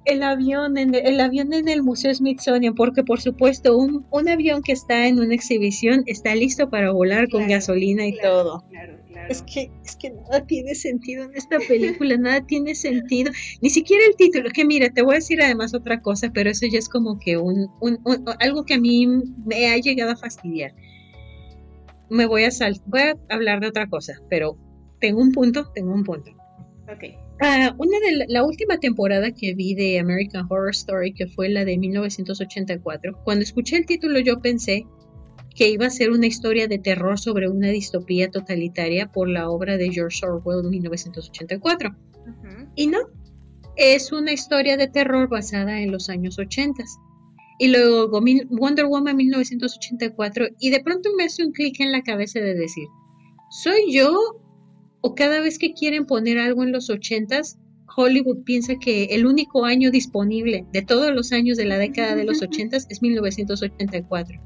el 0.09 0.23
avión 0.23 0.79
en 0.79 0.95
el, 0.95 1.21
avión 1.21 1.53
en 1.53 1.69
el 1.69 1.83
Museo 1.83 2.15
Smithsonian, 2.15 2.75
porque 2.75 3.05
por 3.05 3.21
supuesto 3.21 3.77
un, 3.77 4.07
un, 4.11 4.29
avión 4.29 4.63
que 4.63 4.73
está 4.73 5.07
en 5.07 5.21
una 5.21 5.35
exhibición 5.35 6.03
está 6.07 6.35
listo 6.35 6.71
para 6.71 6.93
volar 6.93 7.29
con 7.29 7.47
gasolina 7.47 8.07
y 8.07 8.19
todo. 8.19 8.65
Es 9.29 9.43
que, 9.43 9.71
es 9.85 9.97
que 9.97 10.11
nada 10.11 10.47
tiene 10.47 10.75
sentido 10.75 11.25
en 11.25 11.35
esta 11.35 11.59
película, 11.59 12.17
nada 12.19 12.41
tiene 12.47 12.75
sentido, 12.75 13.31
ni 13.61 13.69
siquiera 13.69 14.03
el 14.09 14.17
título, 14.17 14.49
que 14.51 14.65
mira, 14.65 14.89
te 14.89 15.03
voy 15.03 15.13
a 15.13 15.15
decir 15.17 15.43
además 15.43 15.75
otra 15.75 16.01
cosa, 16.01 16.31
pero 16.33 16.49
eso 16.49 16.67
ya 16.67 16.79
es 16.79 16.89
como 16.89 17.19
que 17.19 17.37
un, 17.37 17.69
un, 17.81 17.99
algo 18.41 18.65
que 18.65 18.75
a 18.75 18.81
mí 18.81 19.07
me 19.07 19.69
ha 19.71 19.77
llegado 19.77 20.13
a 20.13 20.17
fastidiar. 20.17 20.75
Me 22.09 22.25
voy 22.25 22.45
a 22.45 22.51
sal 22.51 22.81
voy 22.87 23.03
a 23.03 23.15
hablar 23.29 23.61
de 23.61 23.67
otra 23.67 23.87
cosa, 23.89 24.15
pero 24.31 24.57
tengo 25.01 25.21
un 25.21 25.33
punto, 25.33 25.71
tengo 25.75 25.93
un 25.93 26.05
punto. 26.05 26.31
Ok. 26.91 27.28
Ah, 27.41 27.73
una 27.79 27.99
de 28.01 28.27
la, 28.29 28.45
última 28.45 28.79
temporada 28.79 29.31
que 29.31 29.55
vi 29.55 29.75
de 29.75 30.01
American 30.01 30.47
Horror 30.49 30.71
Story, 30.71 31.15
que 31.15 31.29
fue 31.29 31.49
la 31.49 31.65
de 31.65 31.79
1984, 31.79 33.21
cuando 33.25 33.45
escuché 33.45 33.77
el 33.77 33.87
título 33.87 34.19
yo 34.19 34.41
pensé 34.41 34.85
que 35.55 35.69
iba 35.71 35.87
a 35.87 35.91
ser 35.91 36.11
una 36.11 36.27
historia 36.27 36.67
de 36.67 36.79
terror 36.79 37.19
sobre 37.19 37.49
una 37.49 37.69
distopía 37.69 38.31
totalitaria 38.31 39.11
por 39.11 39.29
la 39.29 39.51
obra 39.51 39.77
de 39.77 39.91
George 39.91 40.25
Orwell 40.27 40.63
de 40.63 40.71
1984. 40.71 41.97
Y 42.75 42.87
no, 42.89 42.99
es 43.77 44.13
una 44.13 44.33
historia 44.33 44.77
de 44.77 44.89
terror 44.89 45.29
basada 45.29 45.81
en 45.81 45.93
los 45.93 46.09
años 46.09 46.39
80. 46.39 46.83
Y 47.61 47.69
luego 47.69 48.09
Wonder 48.51 48.87
Woman 48.87 49.17
1984 49.17 50.47
y 50.61 50.71
de 50.71 50.81
pronto 50.81 51.11
me 51.17 51.25
hace 51.25 51.45
un 51.45 51.53
clic 51.53 51.81
en 51.81 51.93
la 51.93 52.03
cabeza 52.03 52.39
de 52.41 52.55
decir, 52.55 52.87
¿soy 53.51 53.93
yo 53.93 54.17
o 55.01 55.15
cada 55.15 55.41
vez 55.41 55.59
que 55.59 55.73
quieren 55.73 56.07
poner 56.07 56.39
algo 56.39 56.63
en 56.63 56.73
los 56.73 56.91
ochentas, 56.91 57.59
Hollywood 57.97 58.45
piensa 58.45 58.75
que 58.77 59.05
el 59.07 59.27
único 59.27 59.65
año 59.65 59.91
disponible 59.91 60.67
de 60.73 60.83
todos 60.83 61.13
los 61.13 61.33
años 61.33 61.57
de 61.57 61.65
la 61.65 61.79
década 61.79 62.15
de 62.15 62.25
los 62.25 62.43
ochentas 62.43 62.87
es 62.91 63.03
1984. 63.03 64.41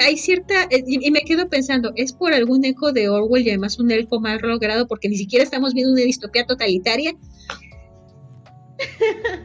Hay 0.00 0.16
cierta, 0.16 0.68
eh, 0.70 0.84
y 0.86 1.10
me 1.10 1.22
quedo 1.22 1.48
pensando, 1.48 1.92
¿es 1.96 2.12
por 2.12 2.32
algún 2.32 2.64
eco 2.64 2.92
de 2.92 3.08
Orwell 3.08 3.46
y 3.46 3.50
además 3.50 3.78
un 3.78 3.90
eco 3.90 4.20
mal 4.20 4.38
logrado 4.40 4.86
porque 4.86 5.08
ni 5.08 5.16
siquiera 5.16 5.42
estamos 5.42 5.74
viendo 5.74 5.92
una 5.92 6.02
distopía 6.02 6.46
totalitaria? 6.46 7.12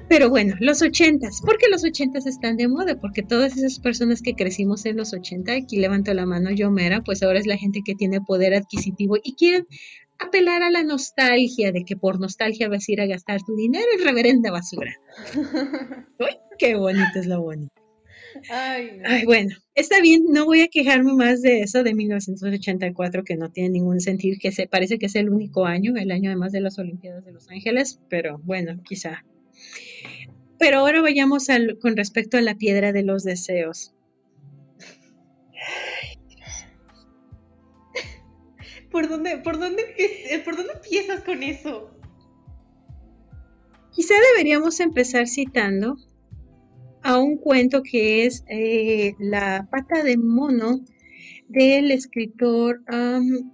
Pero 0.09 0.29
bueno, 0.29 0.55
los 0.59 0.81
ochentas, 0.81 1.41
porque 1.45 1.69
los 1.69 1.83
ochentas 1.83 2.27
están 2.27 2.57
de 2.57 2.67
moda, 2.67 2.99
porque 2.99 3.23
todas 3.23 3.57
esas 3.57 3.79
personas 3.79 4.21
que 4.21 4.35
crecimos 4.35 4.85
en 4.85 4.97
los 4.97 5.13
ochenta, 5.13 5.53
aquí 5.53 5.77
levanto 5.77 6.13
la 6.13 6.25
mano 6.25 6.51
yo 6.51 6.69
mera, 6.69 7.01
pues 7.01 7.23
ahora 7.23 7.39
es 7.39 7.47
la 7.47 7.57
gente 7.57 7.81
que 7.85 7.95
tiene 7.95 8.21
poder 8.21 8.53
adquisitivo 8.53 9.17
y 9.23 9.35
quieren 9.35 9.67
apelar 10.19 10.63
a 10.63 10.69
la 10.69 10.83
nostalgia 10.83 11.71
de 11.71 11.83
que 11.83 11.95
por 11.95 12.19
nostalgia 12.19 12.69
vas 12.69 12.87
a 12.87 12.91
ir 12.91 13.01
a 13.01 13.07
gastar 13.07 13.41
tu 13.41 13.55
dinero 13.55 13.85
en 13.97 14.05
reverenda 14.05 14.51
basura. 14.51 14.93
Uy, 16.19 16.37
qué 16.59 16.75
bonito 16.75 17.19
es 17.19 17.25
lo 17.25 17.41
bonito. 17.41 17.80
Ay, 18.49 19.01
Ay, 19.05 19.25
bueno, 19.25 19.55
está 19.75 20.01
bien, 20.01 20.25
no 20.29 20.45
voy 20.45 20.61
a 20.61 20.67
quejarme 20.67 21.13
más 21.13 21.41
de 21.41 21.61
eso 21.61 21.83
de 21.83 21.93
1984 21.93 23.23
que 23.23 23.35
no 23.35 23.51
tiene 23.51 23.69
ningún 23.69 23.99
sentido, 23.99 24.37
que 24.39 24.51
se 24.51 24.67
parece 24.67 24.97
que 24.99 25.07
es 25.07 25.15
el 25.15 25.29
único 25.29 25.65
año, 25.65 25.95
el 25.97 26.11
año 26.11 26.29
además 26.29 26.51
de 26.51 26.61
las 26.61 26.79
Olimpiadas 26.79 27.25
de 27.25 27.31
Los 27.31 27.49
Ángeles, 27.49 27.99
pero 28.09 28.39
bueno, 28.43 28.81
quizá. 28.83 29.23
Pero 30.57 30.79
ahora 30.79 31.01
vayamos 31.01 31.49
al, 31.49 31.77
con 31.79 31.97
respecto 31.97 32.37
a 32.37 32.41
la 32.41 32.55
piedra 32.55 32.91
de 32.91 33.03
los 33.03 33.23
deseos. 33.23 33.93
¿Por 38.91 39.07
dónde, 39.07 39.37
por 39.37 39.57
dónde, 39.57 39.83
por 40.43 40.57
dónde 40.57 40.73
empiezas 40.73 41.23
con 41.23 41.43
eso? 41.43 41.89
Quizá 43.93 44.13
deberíamos 44.33 44.79
empezar 44.79 45.27
citando 45.27 45.97
a 47.03 47.17
un 47.17 47.37
cuento 47.37 47.83
que 47.83 48.25
es 48.25 48.43
eh, 48.47 49.13
La 49.19 49.67
pata 49.69 50.03
de 50.03 50.17
mono 50.17 50.81
del 51.47 51.91
escritor, 51.91 52.81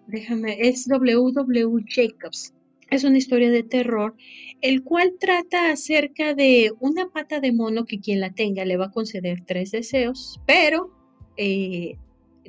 déjame, 0.08 0.58
es 0.60 0.88
W. 0.88 1.32
W. 1.34 1.84
Jacobs. 1.88 2.54
es 2.92 3.04
una 3.04 3.18
historia 3.18 3.50
de 3.50 3.64
terror, 3.64 4.16
el 4.62 4.84
cual 4.84 5.16
trata 5.20 5.72
acerca 5.72 6.36
de 6.36 6.72
una 6.80 7.10
pata 7.10 7.40
de 7.40 7.52
mono 7.52 7.86
que 7.86 8.00
quien 8.00 8.20
la 8.20 8.32
tenga 8.34 8.66
le 8.66 8.78
va 8.78 8.86
a 8.86 8.92
conceder 8.92 9.44
tres 9.46 9.72
deseos, 9.72 10.40
pero 10.46 10.92
eh, 11.38 11.98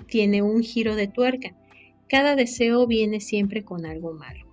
tiene 0.06 0.42
un 0.42 0.62
giro 0.62 0.96
de 0.96 1.08
tuerca. 1.08 1.56
Cada 2.08 2.37
deseo 2.37 2.87
viene 2.87 3.20
siempre 3.20 3.64
con 3.64 3.87
algo 3.87 4.12
malo. 4.12 4.47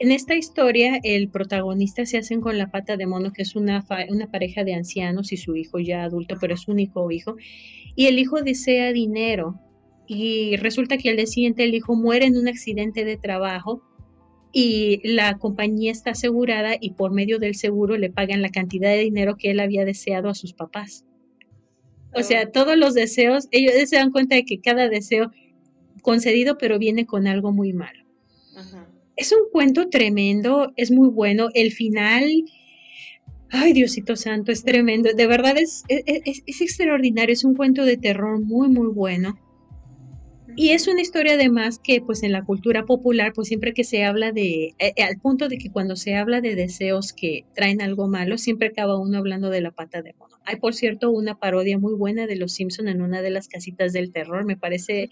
En 0.00 0.12
esta 0.12 0.36
historia, 0.36 1.00
el 1.02 1.28
protagonista 1.28 2.06
se 2.06 2.18
hacen 2.18 2.40
con 2.40 2.56
la 2.56 2.70
pata 2.70 2.96
de 2.96 3.06
mono, 3.06 3.32
que 3.32 3.42
es 3.42 3.56
una, 3.56 3.84
una 4.08 4.30
pareja 4.30 4.62
de 4.62 4.74
ancianos 4.74 5.32
y 5.32 5.36
su 5.36 5.56
hijo 5.56 5.80
ya 5.80 6.04
adulto, 6.04 6.36
pero 6.40 6.54
es 6.54 6.68
único 6.68 7.10
hijo, 7.10 7.36
y 7.96 8.06
el 8.06 8.18
hijo 8.18 8.40
desea 8.42 8.92
dinero. 8.92 9.58
Y 10.06 10.56
resulta 10.56 10.98
que 10.98 11.10
al 11.10 11.16
día 11.16 11.26
siguiente 11.26 11.64
el 11.64 11.74
hijo 11.74 11.96
muere 11.96 12.26
en 12.26 12.36
un 12.36 12.46
accidente 12.46 13.04
de 13.04 13.16
trabajo 13.16 13.82
y 14.52 15.00
la 15.04 15.36
compañía 15.36 15.92
está 15.92 16.12
asegurada 16.12 16.76
y 16.80 16.92
por 16.92 17.10
medio 17.10 17.38
del 17.38 17.54
seguro 17.56 17.98
le 17.98 18.10
pagan 18.10 18.40
la 18.40 18.48
cantidad 18.50 18.90
de 18.90 19.00
dinero 19.00 19.36
que 19.36 19.50
él 19.50 19.60
había 19.60 19.84
deseado 19.84 20.28
a 20.28 20.34
sus 20.34 20.54
papás. 20.54 21.04
O 22.14 22.22
sea, 22.22 22.44
oh. 22.46 22.50
todos 22.50 22.76
los 22.76 22.94
deseos, 22.94 23.48
ellos 23.50 23.72
se 23.88 23.96
dan 23.96 24.12
cuenta 24.12 24.36
de 24.36 24.44
que 24.44 24.60
cada 24.60 24.88
deseo 24.88 25.30
concedido, 26.02 26.56
pero 26.56 26.78
viene 26.78 27.04
con 27.04 27.26
algo 27.26 27.52
muy 27.52 27.72
malo. 27.72 28.04
Es 29.18 29.32
un 29.32 29.50
cuento 29.50 29.88
tremendo, 29.88 30.72
es 30.76 30.92
muy 30.92 31.08
bueno. 31.08 31.48
El 31.52 31.72
final, 31.72 32.24
ay 33.50 33.72
Diosito 33.72 34.14
Santo, 34.14 34.52
es 34.52 34.62
tremendo. 34.62 35.10
De 35.12 35.26
verdad 35.26 35.58
es, 35.58 35.84
es, 35.88 36.42
es 36.46 36.60
extraordinario, 36.60 37.32
es 37.32 37.42
un 37.42 37.56
cuento 37.56 37.84
de 37.84 37.96
terror 37.96 38.40
muy, 38.40 38.68
muy 38.68 38.86
bueno. 38.86 39.36
Y 40.60 40.70
es 40.70 40.88
una 40.88 41.02
historia 41.02 41.34
además 41.34 41.78
que 41.78 42.00
pues 42.00 42.24
en 42.24 42.32
la 42.32 42.44
cultura 42.44 42.84
popular 42.84 43.32
pues 43.32 43.46
siempre 43.46 43.72
que 43.72 43.84
se 43.84 44.02
habla 44.02 44.32
de, 44.32 44.74
eh, 44.80 44.92
eh, 44.96 45.04
al 45.04 45.20
punto 45.20 45.46
de 45.48 45.56
que 45.56 45.70
cuando 45.70 45.94
se 45.94 46.16
habla 46.16 46.40
de 46.40 46.56
deseos 46.56 47.12
que 47.12 47.44
traen 47.54 47.80
algo 47.80 48.08
malo, 48.08 48.38
siempre 48.38 48.66
acaba 48.66 48.98
uno 48.98 49.18
hablando 49.18 49.50
de 49.50 49.60
la 49.60 49.70
pata 49.70 50.02
de 50.02 50.14
mono. 50.14 50.36
Hay 50.44 50.56
por 50.56 50.74
cierto 50.74 51.12
una 51.12 51.38
parodia 51.38 51.78
muy 51.78 51.94
buena 51.94 52.26
de 52.26 52.34
Los 52.34 52.54
Simpson 52.54 52.88
en 52.88 53.02
una 53.02 53.22
de 53.22 53.30
las 53.30 53.46
casitas 53.46 53.92
del 53.92 54.10
terror, 54.10 54.44
me 54.44 54.56
parece, 54.56 55.10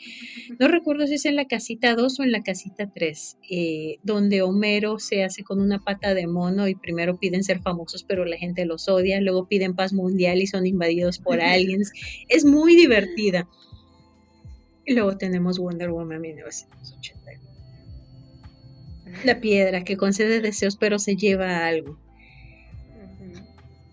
no 0.58 0.66
recuerdo 0.66 1.06
si 1.06 1.14
es 1.14 1.26
en 1.26 1.36
la 1.36 1.44
casita 1.44 1.94
2 1.94 2.18
o 2.18 2.24
en 2.24 2.32
la 2.32 2.42
casita 2.42 2.90
3, 2.92 3.38
eh, 3.48 3.98
donde 4.02 4.42
Homero 4.42 4.98
se 4.98 5.22
hace 5.22 5.44
con 5.44 5.60
una 5.60 5.78
pata 5.78 6.14
de 6.14 6.26
mono 6.26 6.66
y 6.66 6.74
primero 6.74 7.20
piden 7.20 7.44
ser 7.44 7.60
famosos 7.60 8.02
pero 8.02 8.24
la 8.24 8.36
gente 8.36 8.64
los 8.64 8.88
odia, 8.88 9.20
luego 9.20 9.46
piden 9.46 9.76
paz 9.76 9.92
mundial 9.92 10.42
y 10.42 10.48
son 10.48 10.66
invadidos 10.66 11.20
por 11.20 11.40
aliens. 11.40 11.92
Es 12.28 12.44
muy 12.44 12.74
divertida. 12.74 13.48
Y 14.86 14.94
luego 14.94 15.18
tenemos 15.18 15.58
Wonder 15.58 15.90
Woman 15.90 16.20
1980. 16.20 17.32
La 19.24 19.40
piedra 19.40 19.82
que 19.84 19.96
concede 19.96 20.40
deseos 20.40 20.76
pero 20.76 20.98
se 20.98 21.16
lleva 21.16 21.66
algo. 21.66 21.98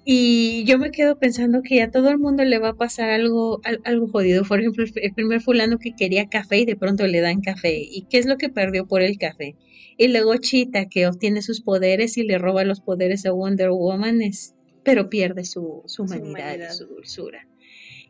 Y 0.05 0.65
yo 0.65 0.77
me 0.77 0.91
quedo 0.91 1.17
pensando 1.17 1.61
que 1.61 1.81
a 1.81 1.89
todo 1.89 2.09
el 2.09 2.19
mundo 2.19 2.43
le 2.43 2.59
va 2.59 2.69
a 2.69 2.73
pasar 2.75 3.09
algo, 3.09 3.61
algo 3.85 4.07
jodido. 4.09 4.43
Por 4.43 4.59
ejemplo, 4.59 4.85
el 4.95 5.13
primer 5.13 5.41
fulano 5.41 5.79
que 5.79 5.95
quería 5.95 6.27
café 6.27 6.59
y 6.59 6.65
de 6.65 6.75
pronto 6.75 7.07
le 7.07 7.21
dan 7.21 7.41
café. 7.41 7.77
¿Y 7.79 8.05
qué 8.09 8.17
es 8.17 8.25
lo 8.25 8.37
que 8.37 8.49
perdió 8.49 8.85
por 8.85 9.01
el 9.01 9.17
café? 9.17 9.55
Y 9.97 10.09
luego 10.09 10.35
Chita 10.37 10.87
que 10.89 11.07
obtiene 11.07 11.41
sus 11.41 11.61
poderes 11.61 12.17
y 12.17 12.23
le 12.23 12.37
roba 12.37 12.65
los 12.65 12.81
poderes 12.81 13.25
a 13.25 13.31
Wonder 13.31 13.69
Woman, 13.69 14.21
es, 14.21 14.55
pero 14.83 15.09
pierde 15.09 15.45
su, 15.45 15.83
su 15.85 16.03
humanidad 16.03 16.57
y 16.69 16.73
su 16.73 16.85
dulzura. 16.85 17.47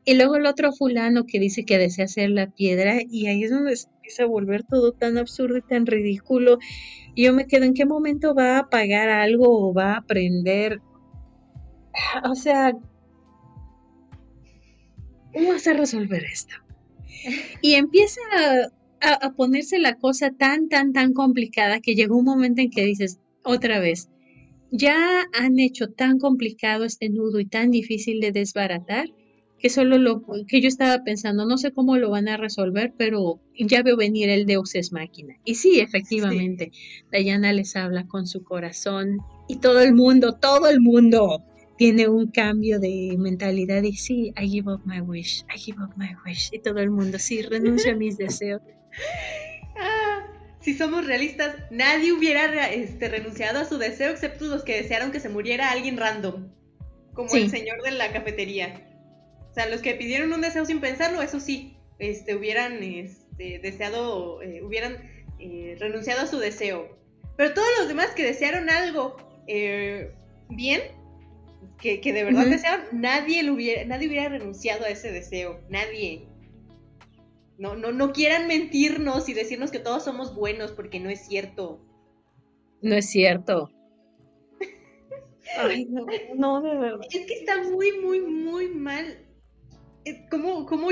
Y 0.05 0.15
luego 0.15 0.35
el 0.35 0.45
otro 0.45 0.73
fulano 0.73 1.25
que 1.25 1.39
dice 1.39 1.63
que 1.63 1.77
desea 1.77 2.05
hacer 2.05 2.29
la 2.29 2.47
piedra 2.47 2.97
y 3.09 3.27
ahí 3.27 3.43
es 3.43 3.51
donde 3.51 3.75
se 3.77 3.87
empieza 3.87 4.23
a 4.23 4.27
volver 4.27 4.63
todo 4.63 4.91
tan 4.91 5.17
absurdo 5.17 5.57
y 5.57 5.61
tan 5.61 5.85
ridículo. 5.85 6.59
Y 7.15 7.23
yo 7.23 7.33
me 7.33 7.47
quedo, 7.47 7.63
¿en 7.63 7.73
qué 7.73 7.85
momento 7.85 8.35
va 8.35 8.59
a 8.59 8.69
pagar 8.69 9.09
algo 9.09 9.69
o 9.69 9.73
va 9.73 9.93
a 9.93 9.97
aprender? 9.97 10.81
O 12.29 12.35
sea, 12.35 12.73
¿cómo 15.31 15.49
vas 15.49 15.67
a 15.67 15.73
resolver 15.73 16.23
esto? 16.23 16.55
Y 17.61 17.75
empieza 17.75 18.19
a, 18.99 19.31
ponerse 19.31 19.79
la 19.79 19.95
cosa 19.95 20.31
tan, 20.31 20.69
tan, 20.69 20.91
tan 20.91 21.13
complicada 21.13 21.79
que 21.79 21.95
llegó 21.95 22.17
un 22.17 22.25
momento 22.25 22.61
en 22.61 22.69
que 22.69 22.83
dices, 22.83 23.19
otra 23.43 23.79
vez, 23.79 24.09
ya 24.71 25.25
han 25.33 25.59
hecho 25.59 25.89
tan 25.89 26.17
complicado 26.17 26.83
este 26.83 27.09
nudo 27.09 27.39
y 27.39 27.45
tan 27.45 27.69
difícil 27.69 28.19
de 28.19 28.31
desbaratar 28.31 29.09
que 29.63 29.69
solo 29.69 29.97
lo 29.97 30.21
que 30.45 30.59
yo 30.59 30.67
estaba 30.67 31.05
pensando, 31.05 31.45
no 31.45 31.57
sé 31.57 31.71
cómo 31.71 31.95
lo 31.95 32.09
van 32.09 32.27
a 32.27 32.35
resolver, 32.35 32.93
pero 32.97 33.39
ya 33.57 33.81
veo 33.81 33.95
venir 33.95 34.27
el 34.27 34.45
Deus 34.45 34.75
es 34.75 34.91
máquina. 34.91 35.37
Y 35.45 35.55
sí, 35.55 35.79
efectivamente, 35.79 36.73
Dayana 37.13 37.53
les 37.53 37.77
habla 37.77 38.05
con 38.05 38.27
su 38.27 38.43
corazón 38.43 39.19
y 39.47 39.59
todo 39.59 39.79
el 39.79 39.93
mundo, 39.93 40.33
todo 40.33 40.67
el 40.67 40.81
mundo 40.81 41.45
tiene 41.77 42.09
un 42.09 42.27
cambio 42.27 42.77
de 42.77 43.15
mentalidad 43.17 43.83
y 43.83 43.93
sí, 43.93 44.33
I 44.37 44.49
give 44.49 44.69
up 44.69 44.81
my 44.83 44.99
wish, 44.99 45.45
I 45.45 45.57
give 45.57 45.81
up 45.81 45.93
my 45.95 46.09
wish. 46.25 46.49
Y 46.51 46.59
todo 46.59 46.79
el 46.79 46.91
mundo, 46.91 47.17
sí, 47.17 47.41
renuncio 47.41 47.93
a 47.93 47.95
mis 47.95 48.17
deseos. 48.17 48.61
Ah, 49.75 50.27
si 50.59 50.75
somos 50.75 51.07
realistas, 51.07 51.55
nadie 51.71 52.13
hubiera 52.13 52.71
este, 52.71 53.09
renunciado 53.09 53.59
a 53.59 53.65
su 53.65 53.79
deseo 53.79 54.11
excepto 54.11 54.45
los 54.45 54.63
que 54.63 54.83
desearon 54.83 55.11
que 55.11 55.19
se 55.19 55.29
muriera 55.29 55.71
alguien 55.71 55.97
random, 55.97 56.49
como 57.13 57.33
el 57.33 57.49
señor 57.49 57.81
de 57.81 57.89
la 57.89 58.13
cafetería. 58.13 58.92
O 59.53 59.55
sea, 59.55 59.69
los 59.69 59.81
que 59.81 59.93
pidieron 59.93 60.33
un 60.33 60.41
deseo 60.41 60.65
sin 60.65 60.81
pensarlo, 60.81 61.21
eso 61.21 61.39
sí, 61.39 61.77
este, 61.99 62.35
hubieran 62.35 62.81
este, 62.81 63.59
deseado, 63.59 64.41
eh, 64.41 64.63
hubieran 64.63 64.97
eh, 65.37 65.75
renunciado 65.79 66.21
a 66.21 66.25
su 66.25 66.39
deseo. 66.39 66.97
Pero 67.37 67.53
todos 67.53 67.67
los 67.77 67.87
demás 67.87 68.07
que 68.15 68.25
desearon 68.25 68.71
algo 68.71 69.15
eh, 69.45 70.11
bien, 70.49 70.81
que, 71.79 71.99
de 72.01 72.23
verdad 72.23 72.47
desearon, 72.47 72.87
nadie, 72.93 73.47
hubiera, 73.51 73.85
nadie 73.85 74.07
hubiera 74.07 74.27
renunciado 74.27 74.85
a 74.85 74.89
ese 74.89 75.11
deseo, 75.11 75.59
nadie. 75.69 76.27
No, 77.59 77.75
no, 77.75 77.91
no 77.91 78.11
quieran 78.11 78.47
mentirnos 78.47 79.29
y 79.29 79.35
decirnos 79.35 79.69
que 79.69 79.77
todos 79.77 80.03
somos 80.03 80.33
buenos 80.33 80.71
porque 80.71 80.99
no 80.99 81.11
es 81.11 81.27
cierto. 81.27 81.79
No 82.81 82.95
es 82.95 83.07
cierto. 83.07 83.69
Ay, 85.59 85.85
no, 85.91 86.07
no, 86.33 86.61
de 86.63 86.75
verdad. 86.75 87.07
Es 87.11 87.27
que 87.27 87.35
está 87.35 87.61
muy, 87.61 87.99
muy, 87.99 88.19
muy 88.19 88.69
mal 88.69 89.23
cómo, 90.29 90.65
cómo, 90.65 90.87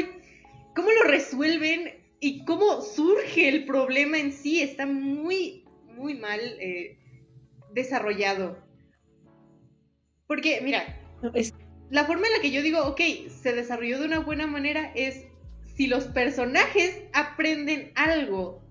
cómo 0.75 0.91
lo 0.91 1.03
resuelven 1.03 1.93
y 2.19 2.45
cómo 2.45 2.81
surge 2.81 3.47
el 3.47 3.65
problema 3.65 4.17
en 4.17 4.31
sí. 4.31 4.61
Está 4.61 4.85
muy, 4.85 5.65
muy 5.95 6.15
mal 6.15 6.39
eh, 6.59 6.97
desarrollado. 7.73 8.57
Porque, 10.27 10.61
mira, 10.61 10.99
la 11.89 12.05
forma 12.05 12.27
en 12.27 12.33
la 12.33 12.41
que 12.41 12.51
yo 12.51 12.61
digo, 12.61 12.79
ok, 12.85 13.01
se 13.41 13.53
desarrolló 13.53 13.99
de 13.99 14.05
una 14.05 14.19
buena 14.19 14.47
manera 14.47 14.91
es 14.95 15.25
si 15.75 15.87
los 15.87 16.05
personajes 16.05 17.01
aprenden 17.13 17.91
algo, 17.95 18.61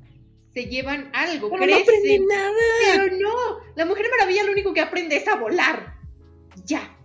se 0.53 0.67
llevan 0.67 1.11
algo, 1.13 1.51
pero 1.51 1.65
crecen. 1.65 1.77
No 1.77 1.83
aprenden 1.83 2.27
nada. 2.27 2.53
Pero 2.87 3.19
no, 3.19 3.35
la 3.77 3.85
Mujer 3.85 4.07
Maravilla 4.11 4.45
lo 4.45 4.53
único 4.53 4.73
que 4.73 4.81
aprende 4.81 5.17
es 5.17 5.29
a 5.29 5.37
volar. 5.37 5.95
Ya. 6.65 6.97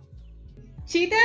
Chita, 0.84 1.16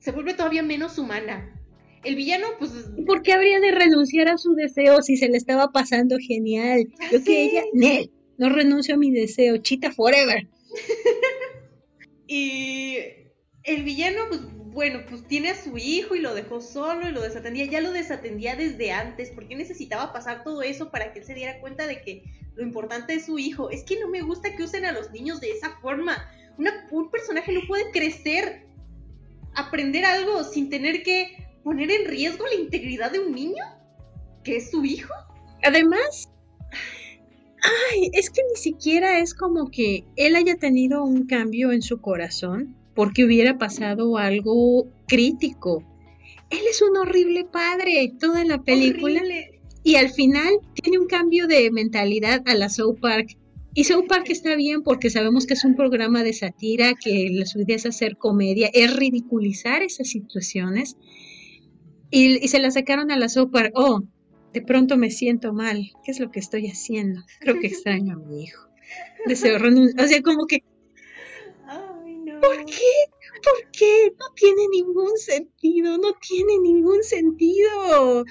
se 0.00 0.10
vuelve 0.10 0.34
todavía 0.34 0.62
menos 0.62 0.98
humana. 0.98 1.56
El 2.02 2.16
villano, 2.16 2.46
pues... 2.58 2.72
¿Por 3.06 3.22
qué 3.22 3.34
habría 3.34 3.60
de 3.60 3.72
renunciar 3.72 4.28
a 4.28 4.38
su 4.38 4.54
deseo 4.54 5.02
si 5.02 5.16
se 5.16 5.28
le 5.28 5.36
estaba 5.36 5.70
pasando 5.70 6.16
genial? 6.18 6.88
Yo 7.12 7.22
que 7.22 7.44
ella, 7.44 7.62
Nel, 7.74 8.10
no 8.38 8.48
renuncio 8.48 8.94
a 8.94 8.98
mi 8.98 9.10
deseo, 9.10 9.58
chita 9.58 9.92
forever. 9.92 10.48
y 12.26 12.96
el 13.64 13.82
villano, 13.82 14.22
pues 14.28 14.40
bueno, 14.72 15.00
pues 15.08 15.26
tiene 15.26 15.50
a 15.50 15.62
su 15.62 15.76
hijo 15.76 16.14
y 16.14 16.20
lo 16.20 16.34
dejó 16.34 16.62
solo 16.62 17.06
y 17.06 17.12
lo 17.12 17.20
desatendía. 17.20 17.66
Ya 17.66 17.82
lo 17.82 17.92
desatendía 17.92 18.56
desde 18.56 18.92
antes. 18.92 19.30
¿Por 19.30 19.46
qué 19.46 19.56
necesitaba 19.56 20.12
pasar 20.12 20.42
todo 20.42 20.62
eso 20.62 20.90
para 20.90 21.12
que 21.12 21.18
él 21.18 21.26
se 21.26 21.34
diera 21.34 21.60
cuenta 21.60 21.86
de 21.86 22.00
que 22.00 22.24
lo 22.54 22.62
importante 22.62 23.14
es 23.14 23.26
su 23.26 23.38
hijo? 23.38 23.68
Es 23.68 23.82
que 23.82 24.00
no 24.00 24.08
me 24.08 24.22
gusta 24.22 24.56
que 24.56 24.62
usen 24.62 24.86
a 24.86 24.92
los 24.92 25.10
niños 25.10 25.40
de 25.40 25.50
esa 25.50 25.76
forma. 25.82 26.16
un 26.90 27.10
personaje 27.10 27.52
no 27.52 27.60
puede 27.66 27.90
crecer 27.90 28.69
aprender 29.54 30.04
algo 30.04 30.44
sin 30.44 30.70
tener 30.70 31.02
que 31.02 31.46
poner 31.62 31.90
en 31.90 32.06
riesgo 32.06 32.46
la 32.46 32.54
integridad 32.54 33.12
de 33.12 33.20
un 33.20 33.32
niño, 33.32 33.64
que 34.44 34.56
es 34.56 34.70
su 34.70 34.84
hijo. 34.84 35.12
Además, 35.62 36.30
ay, 37.92 38.10
es 38.12 38.30
que 38.30 38.42
ni 38.50 38.56
siquiera 38.56 39.20
es 39.20 39.34
como 39.34 39.70
que 39.70 40.04
él 40.16 40.36
haya 40.36 40.56
tenido 40.56 41.04
un 41.04 41.26
cambio 41.26 41.72
en 41.72 41.82
su 41.82 42.00
corazón 42.00 42.76
porque 42.94 43.24
hubiera 43.24 43.58
pasado 43.58 44.16
algo 44.18 44.88
crítico. 45.06 45.84
Él 46.50 46.60
es 46.68 46.82
un 46.82 46.96
horrible 46.96 47.44
padre 47.44 48.12
toda 48.18 48.44
la 48.44 48.62
película. 48.62 49.22
Y 49.82 49.94
al 49.94 50.10
final 50.10 50.50
tiene 50.74 50.98
un 50.98 51.06
cambio 51.06 51.46
de 51.46 51.70
mentalidad 51.70 52.42
a 52.46 52.54
la 52.54 52.68
South 52.68 52.98
Park 53.00 53.38
y 53.72 53.84
South 53.84 54.06
Park 54.08 54.26
está 54.28 54.56
bien 54.56 54.82
porque 54.82 55.10
sabemos 55.10 55.46
que 55.46 55.54
es 55.54 55.64
un 55.64 55.76
programa 55.76 56.24
de 56.24 56.32
sátira, 56.32 56.94
que 56.94 57.42
su 57.46 57.60
idea 57.60 57.76
es 57.76 57.86
hacer 57.86 58.16
comedia, 58.16 58.68
es 58.72 58.96
ridiculizar 58.96 59.82
esas 59.82 60.08
situaciones. 60.08 60.96
Y, 62.10 62.48
se 62.48 62.58
la 62.58 62.70
sacaron 62.72 63.12
a 63.12 63.16
la 63.16 63.28
South 63.28 63.50
Park. 63.52 63.72
Oh, 63.74 64.02
De 64.52 64.62
pronto 64.62 64.96
me 64.96 65.10
siento 65.10 65.52
mal. 65.52 65.92
¿Qué 66.04 66.10
es 66.10 66.18
lo 66.18 66.32
que 66.32 66.40
estoy 66.40 66.66
haciendo? 66.66 67.22
Creo 67.38 67.60
que 67.60 67.68
extraño 67.68 68.14
a 68.14 68.16
mi 68.16 68.42
hijo. 68.42 68.68
Deseo 69.26 69.58
renunciar. 69.58 70.04
O 70.04 70.08
sea, 70.08 70.22
como 70.22 70.46
que... 70.46 70.64
Ay, 71.66 72.18
no. 72.18 72.40
¿Por 72.40 72.64
qué? 72.64 72.90
¿Por 73.44 73.70
qué? 73.70 74.12
No 74.18 74.34
tiene 74.34 74.62
ningún 74.72 75.16
sentido, 75.16 75.96
no 75.98 76.14
tiene 76.20 76.58
ningún 76.58 77.04
sentido. 77.04 78.24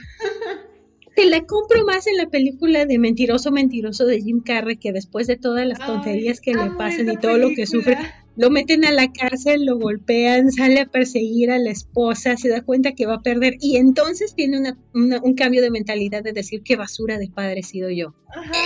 Te 1.20 1.26
la 1.26 1.46
compro 1.46 1.84
más 1.84 2.08
en 2.08 2.16
la 2.16 2.30
película 2.30 2.86
de 2.86 2.98
Mentiroso, 2.98 3.52
Mentiroso 3.52 4.06
de 4.06 4.22
Jim 4.22 4.42
Carrey, 4.42 4.78
que 4.78 4.94
después 4.94 5.28
de 5.28 5.36
todas 5.36 5.68
las 5.68 5.78
tonterías 5.86 6.40
que 6.40 6.54
le 6.54 6.72
pasan 6.78 7.12
y 7.12 7.18
todo 7.18 7.38
lo 7.38 7.50
que 7.50 7.66
sufre, 7.66 7.98
lo 8.38 8.50
meten 8.50 8.86
a 8.86 8.92
la 8.94 9.12
cárcel, 9.12 9.66
lo 9.66 9.78
golpean, 9.78 10.50
sale 10.50 10.80
a 10.80 10.86
perseguir 10.86 11.52
a 11.52 11.60
la 11.60 11.72
esposa, 11.72 12.38
se 12.38 12.48
da 12.48 12.62
cuenta 12.62 12.94
que 12.94 13.06
va 13.06 13.16
a 13.16 13.22
perder 13.22 13.56
y 13.60 13.76
entonces 13.76 14.34
tiene 14.34 14.62
un 14.94 15.34
cambio 15.34 15.62
de 15.62 15.72
mentalidad 15.72 16.24
de 16.24 16.32
decir 16.32 16.64
qué 16.64 16.78
basura 16.78 17.18
de 17.18 17.28
padre 17.28 17.60
he 17.60 17.64
sido 17.64 17.90
yo. 17.90 18.16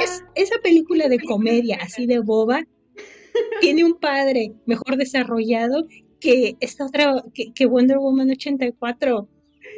Es, 0.03 0.23
esa 0.35 0.59
película 0.61 1.09
de 1.09 1.17
comedia 1.21 1.79
así 1.81 2.05
de 2.05 2.19
boba 2.19 2.67
tiene 3.61 3.83
un 3.83 3.95
padre 3.95 4.53
mejor 4.67 4.97
desarrollado 4.97 5.87
que 6.19 6.55
esta 6.59 6.85
otra, 6.85 7.25
que, 7.33 7.65
Wonder 7.65 7.97
Woman 7.97 8.29
84 8.29 9.27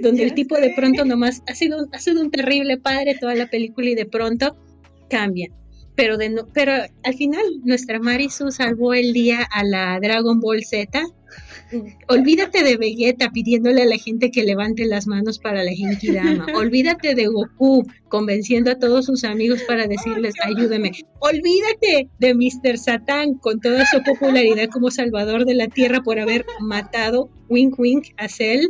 donde 0.01 0.23
el 0.23 0.33
tipo 0.33 0.55
de 0.55 0.73
pronto 0.75 1.05
nomás 1.05 1.41
ha 1.47 1.55
sido, 1.55 1.87
ha 1.91 1.99
sido 1.99 2.21
un 2.21 2.31
terrible 2.31 2.77
padre 2.77 3.17
toda 3.19 3.35
la 3.35 3.49
película 3.49 3.89
y 3.89 3.95
de 3.95 4.05
pronto 4.05 4.57
cambia 5.09 5.49
pero, 5.95 6.17
de 6.17 6.29
no, 6.29 6.47
pero 6.53 6.73
al 7.03 7.13
final 7.15 7.43
nuestra 7.63 7.99
Marisu 7.99 8.51
salvó 8.51 8.93
el 8.93 9.13
día 9.13 9.47
a 9.51 9.63
la 9.63 9.99
Dragon 9.99 10.39
Ball 10.39 10.63
Z. 10.63 11.01
Olvídate 12.07 12.63
de 12.63 12.77
Vegeta 12.77 13.31
pidiéndole 13.31 13.83
a 13.83 13.85
la 13.85 13.97
gente 13.97 14.31
que 14.31 14.43
levante 14.43 14.85
las 14.85 15.07
manos 15.07 15.39
para 15.39 15.63
la 15.63 15.71
Genkidama. 15.71 16.45
Olvídate 16.55 17.15
de 17.15 17.27
Goku 17.27 17.85
convenciendo 18.07 18.71
a 18.71 18.79
todos 18.79 19.05
sus 19.05 19.23
amigos 19.23 19.63
para 19.63 19.87
decirles 19.87 20.35
ayúdeme. 20.43 20.91
Olvídate 21.19 22.09
de 22.19 22.33
Mr. 22.33 22.77
Satan 22.77 23.35
con 23.35 23.59
toda 23.59 23.85
su 23.85 24.01
popularidad 24.03 24.69
como 24.69 24.91
salvador 24.91 25.45
de 25.45 25.55
la 25.55 25.67
tierra 25.67 26.01
por 26.01 26.19
haber 26.19 26.45
matado 26.59 27.29
wink 27.49 27.79
wink 27.79 28.07
a 28.17 28.27
Cell 28.27 28.67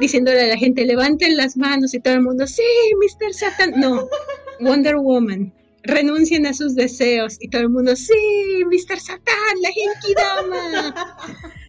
diciéndole 0.00 0.42
a 0.42 0.46
la 0.46 0.56
gente 0.56 0.84
levanten 0.84 1.36
las 1.36 1.56
manos 1.56 1.94
y 1.94 2.00
todo 2.00 2.14
el 2.14 2.22
mundo 2.22 2.46
sí, 2.46 2.62
Mr. 2.98 3.34
Satan. 3.34 3.78
No, 3.78 4.08
Wonder 4.60 4.96
Woman 4.96 5.52
renuncien 5.84 6.46
a 6.46 6.54
sus 6.54 6.74
deseos. 6.74 7.36
Y 7.40 7.48
todo 7.48 7.62
el 7.62 7.70
mundo, 7.70 7.96
sí, 7.96 8.14
Mr. 8.66 9.00
Satán, 9.00 9.60
la 9.60 9.70
Genkidama. 9.72 10.94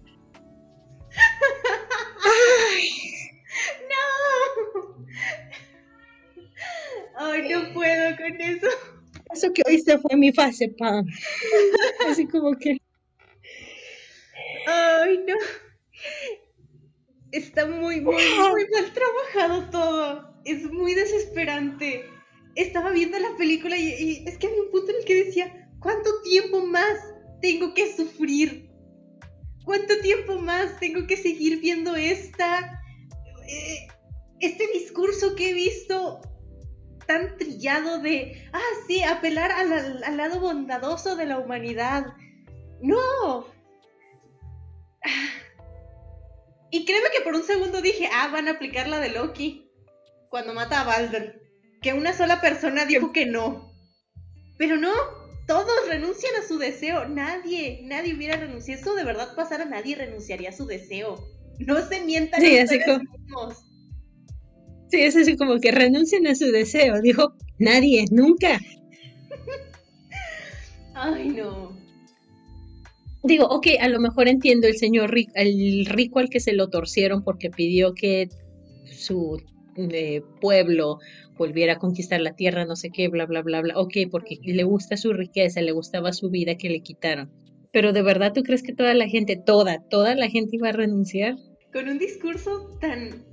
¡Ay! 2.23 2.89
¡No! 3.89 4.05
¡Ay, 7.17 7.49
no 7.49 7.73
puedo 7.73 8.17
con 8.17 8.41
eso! 8.41 8.67
Eso 9.33 9.53
que 9.53 9.61
oíste 9.65 9.97
fue 9.97 10.15
mi 10.15 10.31
fase, 10.31 10.69
Pam. 10.77 11.05
Así 12.07 12.27
como 12.27 12.55
que... 12.57 12.77
¡Ay, 14.67 15.19
no! 15.27 15.35
Está 17.31 17.65
muy, 17.65 17.99
muy, 18.01 18.15
muy 18.15 18.67
mal 18.69 18.93
trabajado 18.93 19.69
todo. 19.69 20.33
Es 20.45 20.63
muy 20.71 20.93
desesperante 20.93 22.05
estaba 22.55 22.91
viendo 22.91 23.17
la 23.19 23.35
película 23.37 23.77
y, 23.77 24.23
es 24.25 24.37
que 24.37 24.47
había 24.47 24.61
un 24.61 24.71
punto 24.71 24.91
en 24.91 24.97
el 24.97 25.05
que 25.05 25.25
decía, 25.25 25.69
¿cuánto 25.79 26.09
tiempo 26.23 26.65
más 26.65 26.97
tengo 27.41 27.73
que 27.73 27.93
sufrir? 27.95 28.69
¿Cuánto 29.65 29.99
tiempo 30.01 30.39
más 30.39 30.79
tengo 30.79 31.07
que 31.07 31.17
seguir 31.17 31.59
viendo 31.59 31.95
esta, 31.95 32.81
eh, 33.47 33.87
este 34.39 34.67
discurso 34.73 35.35
que 35.35 35.51
he 35.51 35.53
visto 35.53 36.21
tan 37.07 37.37
trillado 37.37 37.99
de, 37.99 38.49
ah, 38.53 38.59
sí, 38.87 39.03
apelar 39.03 39.51
al, 39.51 40.03
al 40.03 40.17
lado 40.17 40.39
bondadoso 40.39 41.15
de 41.15 41.25
la 41.25 41.39
humanidad? 41.39 42.13
No. 42.81 43.47
Y 46.71 46.85
créeme 46.85 47.09
que 47.15 47.21
por 47.21 47.35
un 47.35 47.43
segundo 47.43 47.81
dije, 47.81 48.09
ah, 48.11 48.29
van 48.29 48.47
a 48.47 48.51
aplicar 48.51 48.87
la 48.87 48.99
de 48.99 49.09
Loki 49.09 49.69
cuando 50.29 50.55
mata 50.55 50.81
a 50.81 50.85
Balder 50.85 51.43
que 51.83 51.93
una 51.93 52.13
sola 52.13 52.41
persona 52.41 52.85
dijo 52.85 53.11
que 53.11 53.27
no. 53.27 53.71
Pero 54.57 54.77
no, 54.77 54.91
todos 55.47 55.87
renuncian 55.87 56.33
a 56.41 56.47
su 56.47 56.57
deseo. 56.57 57.07
Nadie, 57.07 57.81
nadie 57.83 58.13
hubiera 58.15 58.37
renunciado. 58.37 58.81
Eso 58.81 58.95
de 58.95 59.03
verdad 59.03 59.35
pasara, 59.35 59.65
nadie 59.65 59.95
renunciaría 59.95 60.49
a 60.49 60.53
su 60.53 60.65
deseo. 60.65 61.23
No 61.59 61.85
se 61.87 62.03
mientan 62.03 62.41
sí, 62.41 62.57
así 62.57 62.79
como, 62.83 63.53
Sí, 64.89 65.01
es 65.01 65.15
así 65.15 65.35
como 65.37 65.59
que 65.59 65.71
renuncian 65.71 66.27
a 66.27 66.35
su 66.35 66.51
deseo. 66.51 67.01
Dijo, 67.01 67.33
nadie, 67.59 68.05
nunca. 68.11 68.59
Ay, 70.93 71.29
no. 71.29 71.75
Digo, 73.23 73.45
ok, 73.45 73.67
a 73.79 73.87
lo 73.87 73.99
mejor 73.99 74.27
entiendo 74.27 74.67
el 74.67 74.77
señor 74.77 75.11
rico, 75.11 75.31
el 75.35 75.85
rico 75.85 76.19
al 76.19 76.29
que 76.29 76.39
se 76.39 76.53
lo 76.53 76.69
torcieron 76.69 77.23
porque 77.23 77.49
pidió 77.49 77.93
que 77.95 78.29
su 78.85 79.41
eh, 79.77 80.21
pueblo 80.41 80.99
volviera 81.37 81.73
a 81.73 81.79
conquistar 81.79 82.21
la 82.21 82.35
tierra, 82.35 82.65
no 82.65 82.75
sé 82.75 82.89
qué, 82.91 83.07
bla, 83.07 83.25
bla, 83.25 83.41
bla, 83.41 83.61
bla. 83.61 83.77
Ok, 83.77 83.93
porque 84.11 84.37
le 84.43 84.63
gusta 84.63 84.97
su 84.97 85.13
riqueza, 85.13 85.61
le 85.61 85.71
gustaba 85.71 86.13
su 86.13 86.29
vida 86.29 86.55
que 86.55 86.69
le 86.69 86.81
quitaron. 86.81 87.31
Pero 87.71 87.91
de 87.91 88.03
verdad 88.03 88.33
tú 88.33 88.43
crees 88.43 88.61
que 88.61 88.73
toda 88.73 88.93
la 88.93 89.07
gente, 89.07 89.35
toda, 89.35 89.81
toda 89.89 90.15
la 90.15 90.29
gente 90.29 90.55
iba 90.55 90.69
a 90.69 90.73
renunciar? 90.73 91.35
Con 91.71 91.89
un 91.89 91.97
discurso 91.97 92.77
tan... 92.79 93.25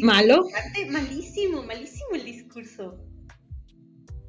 ¿Malo? 0.00 0.46
Malísimo, 0.90 1.62
malísimo 1.62 2.14
el 2.14 2.24
discurso. 2.24 2.96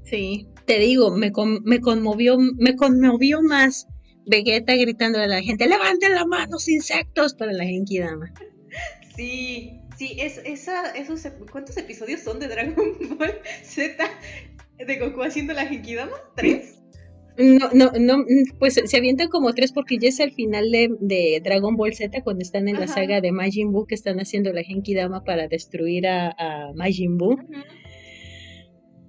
Sí, 0.03 0.47
te 0.65 0.79
digo, 0.79 1.11
me, 1.11 1.31
me 1.63 1.81
conmovió, 1.81 2.37
me 2.37 2.75
conmovió 2.75 3.41
más 3.41 3.87
Vegeta 4.27 4.75
gritando 4.75 5.19
a 5.19 5.27
la 5.27 5.41
gente, 5.41 5.67
levanten 5.67 6.13
la 6.13 6.25
mano, 6.25 6.57
insectos, 6.67 7.35
para 7.35 7.53
la 7.53 7.63
Genkidama. 7.63 8.33
Sí, 9.15 9.79
Sí, 9.97 10.17
es, 10.19 10.39
esa, 10.45 10.91
esos, 10.91 11.27
¿cuántos 11.51 11.77
episodios 11.77 12.21
son 12.21 12.39
de 12.39 12.47
Dragon 12.47 12.97
Ball 13.17 13.39
Z 13.63 13.95
de 14.77 14.99
Goku 14.99 15.23
haciendo 15.23 15.53
la 15.53 15.65
Genkidama? 15.65 16.15
¿Tres? 16.35 16.75
No, 17.37 17.69
no, 17.73 17.91
no, 17.99 18.25
pues 18.59 18.75
se 18.75 18.97
avientan 18.97 19.27
como 19.27 19.53
tres 19.53 19.73
porque 19.73 19.97
ya 19.97 20.07
es 20.07 20.21
al 20.21 20.31
final 20.31 20.71
de, 20.71 21.41
Dragon 21.43 21.75
Ball 21.75 21.93
Z 21.93 22.21
cuando 22.23 22.41
están 22.41 22.69
en 22.69 22.79
la 22.79 22.87
saga 22.87 23.19
de 23.19 23.33
Majin 23.33 23.73
Buu 23.73 23.85
que 23.85 23.95
están 23.95 24.19
haciendo 24.19 24.53
la 24.53 24.63
Genkidama 24.63 25.23
para 25.23 25.47
destruir 25.47 26.07
a, 26.07 26.71
Majin 26.75 27.17
Buu. 27.17 27.37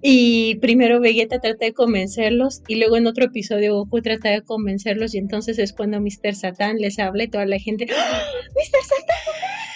Y 0.01 0.55
primero 0.55 0.99
Vegeta 0.99 1.39
trata 1.39 1.65
de 1.65 1.73
convencerlos 1.73 2.61
y 2.67 2.75
luego 2.75 2.97
en 2.97 3.07
otro 3.07 3.25
episodio 3.25 3.75
Goku 3.75 4.01
trata 4.01 4.29
de 4.29 4.41
convencerlos 4.41 5.15
y 5.15 5.19
entonces 5.19 5.57
es 5.57 5.73
cuando 5.73 5.99
Mr. 6.01 6.35
Satan 6.35 6.77
les 6.77 6.99
habla 6.99 7.23
y 7.23 7.27
toda 7.29 7.45
la 7.45 7.59
gente, 7.59 7.87
¡Ah! 7.89 8.23
¡Mr. 8.55 8.83
Satan! 8.83 9.66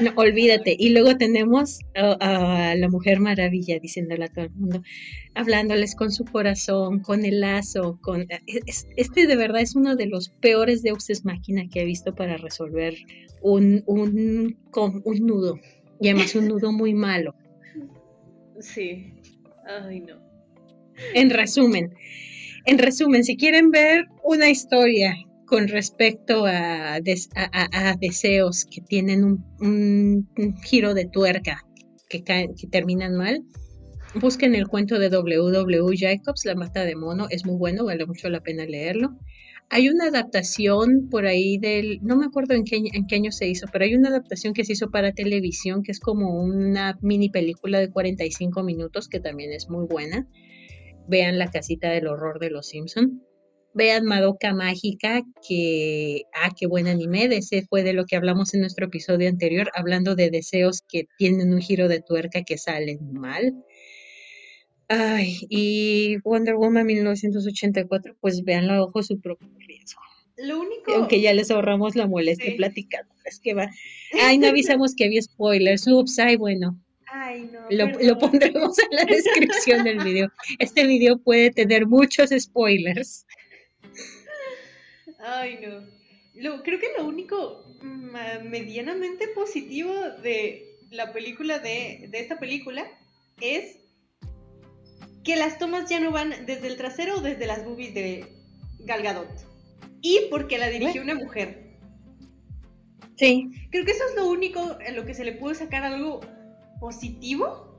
No, 0.00 0.12
olvídate. 0.16 0.76
Y 0.78 0.90
luego 0.90 1.16
tenemos 1.16 1.80
a, 1.94 2.74
la 2.76 2.88
Mujer 2.88 3.20
Maravilla 3.20 3.78
diciéndole 3.78 4.24
a 4.24 4.28
todo 4.28 4.44
el 4.46 4.52
mundo, 4.52 4.82
hablándoles 5.34 5.94
con 5.94 6.10
su 6.10 6.24
corazón, 6.24 7.00
con 7.00 7.24
el 7.24 7.40
lazo, 7.40 7.98
con 8.00 8.26
este 8.96 9.26
de 9.26 9.36
verdad 9.36 9.62
es 9.62 9.76
uno 9.76 9.96
de 9.96 10.06
los 10.06 10.30
peores 10.30 10.82
deuses 10.82 11.24
máquina 11.24 11.68
que 11.70 11.82
he 11.82 11.84
visto 11.84 12.14
para 12.14 12.36
resolver 12.36 12.94
un, 13.42 13.82
un, 13.86 14.56
un 15.04 15.26
nudo. 15.26 15.58
Y 16.00 16.08
además 16.08 16.34
un 16.34 16.48
nudo 16.48 16.72
muy 16.72 16.94
malo. 16.94 17.34
Sí. 18.58 19.12
Ay, 19.66 20.00
no. 20.00 20.20
En 21.14 21.30
resumen, 21.30 21.94
en 22.66 22.78
resumen, 22.78 23.24
si 23.24 23.36
quieren 23.36 23.70
ver 23.70 24.06
una 24.22 24.50
historia 24.50 25.14
con 25.50 25.66
respecto 25.66 26.44
a, 26.46 27.00
deseos 27.98 28.66
que 28.66 28.80
tienen 28.82 29.24
un, 29.58 30.28
giro 30.62 30.94
de 30.94 31.06
tuerca 31.06 31.66
que, 32.08 32.22
que 32.22 32.66
terminan 32.70 33.16
mal, 33.16 33.42
busquen 34.14 34.54
el 34.54 34.68
cuento 34.68 35.00
de 35.00 35.08
W.W. 35.08 35.96
Jacobs, 35.98 36.44
La 36.44 36.54
Mata 36.54 36.84
de 36.84 36.94
Mono, 36.94 37.26
es 37.30 37.44
muy 37.44 37.56
bueno, 37.56 37.84
vale 37.84 38.06
mucho 38.06 38.28
la 38.28 38.40
pena 38.40 38.64
leerlo. 38.64 39.18
Hay 39.70 39.88
una 39.88 40.06
adaptación 40.06 41.08
por 41.10 41.26
ahí 41.26 41.58
del, 41.58 41.98
no 42.00 42.14
me 42.14 42.26
acuerdo 42.26 42.54
en 42.54 42.62
qué, 42.62 42.76
en 42.92 43.08
qué 43.08 43.16
año 43.16 43.32
se 43.32 43.48
hizo, 43.48 43.66
pero 43.72 43.84
hay 43.84 43.96
una 43.96 44.10
adaptación 44.10 44.54
que 44.54 44.64
se 44.64 44.74
hizo 44.74 44.92
para 44.92 45.12
televisión 45.12 45.82
que 45.82 45.90
es 45.90 45.98
como 45.98 46.40
una 46.40 46.96
mini 47.02 47.28
película 47.28 47.80
de 47.80 47.90
45 47.90 48.62
minutos 48.62 49.08
que 49.08 49.18
también 49.18 49.52
es 49.52 49.68
muy 49.68 49.86
buena. 49.86 50.28
Vean 51.08 51.38
La 51.38 51.50
Casita 51.50 51.90
del 51.90 52.06
Horror 52.06 52.38
de 52.38 52.50
los 52.50 52.68
Simpson 52.68 53.24
vean 53.74 54.04
Madoka 54.04 54.52
Mágica, 54.54 55.22
que, 55.46 56.24
ah, 56.34 56.50
qué 56.58 56.66
buen 56.66 56.86
anime, 56.86 57.28
de 57.28 57.38
ese 57.38 57.62
fue 57.62 57.82
de 57.82 57.92
lo 57.92 58.06
que 58.06 58.16
hablamos 58.16 58.54
en 58.54 58.60
nuestro 58.60 58.86
episodio 58.86 59.28
anterior, 59.28 59.70
hablando 59.74 60.14
de 60.14 60.30
deseos 60.30 60.82
que 60.88 61.06
tienen 61.18 61.52
un 61.52 61.60
giro 61.60 61.88
de 61.88 62.00
tuerca 62.00 62.42
que 62.42 62.58
salen 62.58 63.12
mal. 63.12 63.54
Ay, 64.88 65.38
y 65.48 66.16
Wonder 66.24 66.56
Woman 66.56 66.84
1984, 66.84 68.16
pues 68.20 68.42
véanlo 68.42 68.72
a 68.72 68.82
ojo 68.82 69.02
su 69.02 69.20
propio 69.20 69.48
riesgo. 69.66 70.00
Lo 70.36 70.60
único. 70.60 70.92
Aunque 70.92 71.20
ya 71.20 71.32
les 71.32 71.50
ahorramos 71.50 71.94
la 71.96 72.06
molestia 72.06 72.56
platicando. 72.56 73.12
Es 73.24 73.38
que 73.40 73.54
va. 73.54 73.70
Ay, 74.20 74.38
no 74.38 74.48
avisamos 74.48 74.94
que 74.96 75.04
había 75.04 75.22
spoilers. 75.22 75.86
Ups, 75.86 76.18
ay, 76.18 76.36
bueno. 76.36 76.76
Ay, 77.06 77.48
no. 77.52 77.60
Lo, 77.70 77.86
lo, 78.00 78.18
pondremos 78.18 78.78
en 78.78 78.88
la 78.90 79.04
descripción 79.04 79.84
del 79.84 80.02
video. 80.02 80.28
Este 80.58 80.86
video 80.86 81.18
puede 81.18 81.50
tener 81.50 81.86
muchos 81.86 82.30
spoilers. 82.36 83.26
Ay, 85.22 85.58
no. 85.62 85.86
Lo, 86.34 86.62
creo 86.62 86.78
que 86.78 86.92
lo 86.96 87.06
único 87.06 87.64
mm, 87.82 88.48
medianamente 88.48 89.28
positivo 89.28 89.92
de 90.22 90.78
la 90.90 91.12
película 91.12 91.58
de, 91.58 92.08
de 92.10 92.20
esta 92.20 92.38
película 92.38 92.86
es 93.40 93.76
que 95.24 95.36
las 95.36 95.58
tomas 95.58 95.88
ya 95.88 96.00
no 96.00 96.10
van 96.10 96.46
desde 96.46 96.68
el 96.68 96.76
trasero 96.76 97.18
o 97.18 97.20
desde 97.20 97.46
las 97.46 97.64
boobies 97.64 97.94
de 97.94 98.26
Gal 98.80 99.02
Gadot. 99.02 99.28
Y 100.00 100.28
porque 100.30 100.58
la 100.58 100.68
dirigió 100.68 101.02
una 101.02 101.14
mujer. 101.14 101.76
Sí. 103.16 103.50
Creo 103.70 103.84
que 103.84 103.92
eso 103.92 104.04
es 104.08 104.16
lo 104.16 104.30
único 104.30 104.78
en 104.80 104.96
lo 104.96 105.04
que 105.04 105.14
se 105.14 105.24
le 105.24 105.32
pudo 105.32 105.54
sacar 105.54 105.84
algo 105.84 106.20
positivo. 106.80 107.78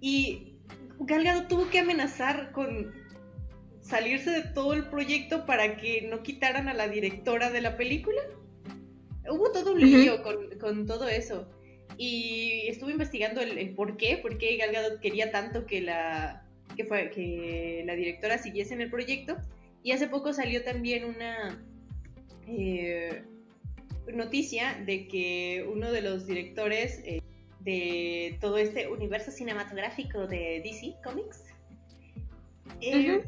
Y 0.00 0.54
Gal 1.00 1.24
Gadot 1.24 1.48
tuvo 1.48 1.68
que 1.68 1.80
amenazar 1.80 2.52
con 2.52 2.92
salirse 3.88 4.30
de 4.30 4.42
todo 4.42 4.74
el 4.74 4.84
proyecto 4.84 5.46
para 5.46 5.76
que 5.76 6.02
no 6.02 6.22
quitaran 6.22 6.68
a 6.68 6.74
la 6.74 6.88
directora 6.88 7.50
de 7.50 7.62
la 7.62 7.76
película. 7.76 8.20
Hubo 9.30 9.50
todo 9.50 9.72
un 9.72 9.80
lío 9.80 10.22
con, 10.22 10.86
todo 10.86 11.08
eso. 11.08 11.48
Y 11.96 12.66
estuve 12.68 12.92
investigando 12.92 13.40
el, 13.40 13.74
por 13.74 13.96
qué, 13.96 14.18
por 14.18 14.36
qué 14.36 14.56
Gal 14.56 14.72
Gadot 14.72 15.00
quería 15.00 15.30
tanto 15.30 15.66
que 15.66 15.80
la, 15.80 16.46
que, 16.76 16.84
fue, 16.84 17.10
que 17.10 17.82
la 17.86 17.94
directora 17.94 18.38
siguiese 18.38 18.74
en 18.74 18.82
el 18.82 18.90
proyecto. 18.90 19.36
Y 19.82 19.92
hace 19.92 20.06
poco 20.06 20.32
salió 20.34 20.62
también 20.62 21.04
una 21.04 21.64
eh, 22.46 23.22
noticia 24.12 24.82
de 24.84 25.08
que 25.08 25.66
uno 25.72 25.90
de 25.92 26.02
los 26.02 26.26
directores 26.26 27.00
eh, 27.04 27.22
de 27.60 28.36
todo 28.40 28.58
este 28.58 28.88
universo 28.88 29.30
cinematográfico 29.30 30.26
de 30.26 30.60
DC 30.62 30.94
Comics 31.02 31.44
eh, 32.80 33.22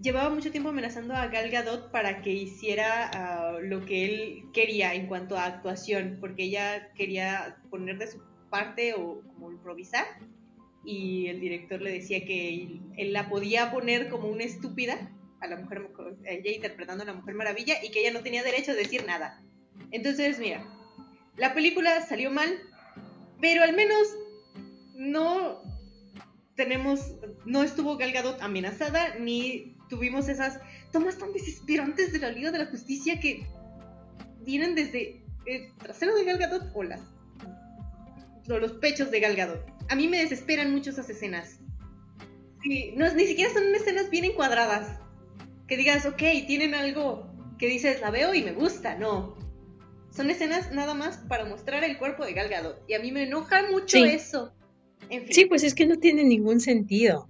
llevaba 0.00 0.30
mucho 0.30 0.50
tiempo 0.50 0.70
amenazando 0.70 1.14
a 1.14 1.26
Gal 1.26 1.50
Gadot 1.50 1.90
para 1.90 2.22
que 2.22 2.32
hiciera 2.32 3.10
ah, 3.12 3.58
lo 3.60 3.84
que 3.84 4.04
él 4.04 4.44
quería 4.52 4.94
en 4.94 5.06
cuanto 5.06 5.36
a 5.36 5.44
actuación, 5.44 6.18
porque 6.20 6.44
ella 6.44 6.92
quería 6.94 7.58
poner 7.70 7.98
de 7.98 8.06
su 8.06 8.22
parte 8.50 8.94
o 8.94 9.22
improvisar 9.50 10.06
y 10.84 11.26
el 11.26 11.38
director 11.38 11.82
le 11.82 11.92
decía 11.92 12.24
que 12.24 12.80
él, 12.96 13.12
la 13.12 13.28
podía 13.28 13.70
poner 13.70 14.08
como 14.08 14.28
una 14.28 14.44
estúpida 14.44 15.12
a 15.40 15.46
la 15.46 15.56
mujer, 15.56 15.90
ella 16.24 16.50
interpretando 16.50 17.04
a 17.04 17.06
la 17.06 17.12
Mujer 17.12 17.34
Maravilla 17.34 17.74
y 17.84 17.90
que 17.90 18.00
ella 18.00 18.12
no 18.12 18.22
tenía 18.22 18.42
derecho 18.42 18.72
a 18.72 18.74
decir 18.74 19.04
nada. 19.06 19.42
Entonces, 19.90 20.38
mira, 20.38 20.66
la 21.36 21.52
película 21.52 22.00
salió 22.06 22.30
mal, 22.30 22.58
pero 23.38 23.62
al 23.62 23.76
menos 23.76 24.08
no 24.94 25.60
tenemos, 26.58 27.14
no 27.46 27.62
estuvo 27.62 27.96
Gal 27.96 28.10
Gadot 28.10 28.42
amenazada, 28.42 29.14
ni 29.20 29.76
tuvimos 29.88 30.28
esas 30.28 30.60
tomas 30.92 31.16
tan 31.16 31.32
desesperantes 31.32 32.12
de 32.12 32.18
la 32.18 32.30
Liga 32.30 32.50
de 32.50 32.58
la 32.58 32.66
Justicia 32.66 33.20
que 33.20 33.46
vienen 34.40 34.74
desde 34.74 35.22
el 35.46 35.72
trasero 35.76 36.16
de 36.16 36.24
Gal 36.24 36.38
Gadot 36.38 36.64
o, 36.74 36.82
las, 36.82 37.00
los 38.48 38.72
pechos 38.72 39.12
de 39.12 39.20
Gal 39.20 39.36
Gadot. 39.36 39.64
A 39.88 39.94
mí 39.94 40.08
me 40.08 40.18
desesperan 40.18 40.72
mucho 40.72 40.90
esas 40.90 41.08
escenas. 41.08 41.60
Sí, 42.60 42.92
no, 42.96 43.14
ni 43.14 43.26
siquiera 43.26 43.52
son 43.54 43.72
escenas 43.72 44.10
bien 44.10 44.24
encuadradas. 44.24 44.98
Que 45.68 45.76
digas, 45.76 46.06
ok, 46.06 46.22
tienen 46.48 46.74
algo 46.74 47.30
que 47.56 47.68
dices, 47.68 48.00
la 48.00 48.10
veo 48.10 48.34
y 48.34 48.42
me 48.42 48.52
gusta. 48.52 48.96
No. 48.96 49.36
Son 50.10 50.28
escenas 50.28 50.72
nada 50.72 50.94
más 50.94 51.18
para 51.28 51.44
mostrar 51.44 51.84
el 51.84 51.98
cuerpo 51.98 52.24
de 52.24 52.32
Gal 52.32 52.48
Gadot. 52.48 52.82
Y 52.88 52.94
a 52.94 52.98
mí 52.98 53.12
me 53.12 53.22
enoja 53.22 53.62
mucho 53.70 53.98
eso. 53.98 54.57
Sí, 55.30 55.46
pues 55.46 55.62
es 55.64 55.74
que 55.74 55.86
no 55.86 55.96
tiene 55.96 56.24
ningún 56.24 56.60
sentido. 56.60 57.28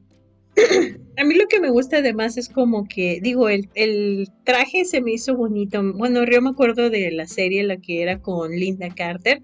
A 1.16 1.24
mí 1.24 1.34
lo 1.34 1.46
que 1.46 1.60
me 1.60 1.70
gusta 1.70 1.98
además 1.98 2.36
es 2.36 2.48
como 2.48 2.86
que, 2.86 3.20
digo, 3.22 3.48
el, 3.48 3.68
el, 3.74 4.28
traje 4.44 4.84
se 4.84 5.00
me 5.00 5.12
hizo 5.12 5.36
bonito. 5.36 5.82
Bueno, 5.94 6.24
yo 6.24 6.40
me 6.40 6.50
acuerdo 6.50 6.90
de 6.90 7.10
la 7.10 7.26
serie, 7.26 7.62
la 7.64 7.76
que 7.78 8.02
era 8.02 8.20
con 8.20 8.52
Linda 8.52 8.88
Carter. 8.94 9.40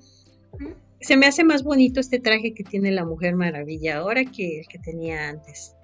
Se 1.00 1.16
me 1.16 1.26
hace 1.26 1.44
más 1.44 1.62
bonito 1.62 2.00
este 2.00 2.18
traje 2.18 2.54
que 2.54 2.64
tiene 2.64 2.90
la 2.90 3.04
Mujer 3.04 3.34
Maravilla 3.34 3.98
ahora 3.98 4.24
que 4.24 4.60
el 4.60 4.66
que 4.68 4.78
tenía 4.78 5.28
antes. 5.28 5.74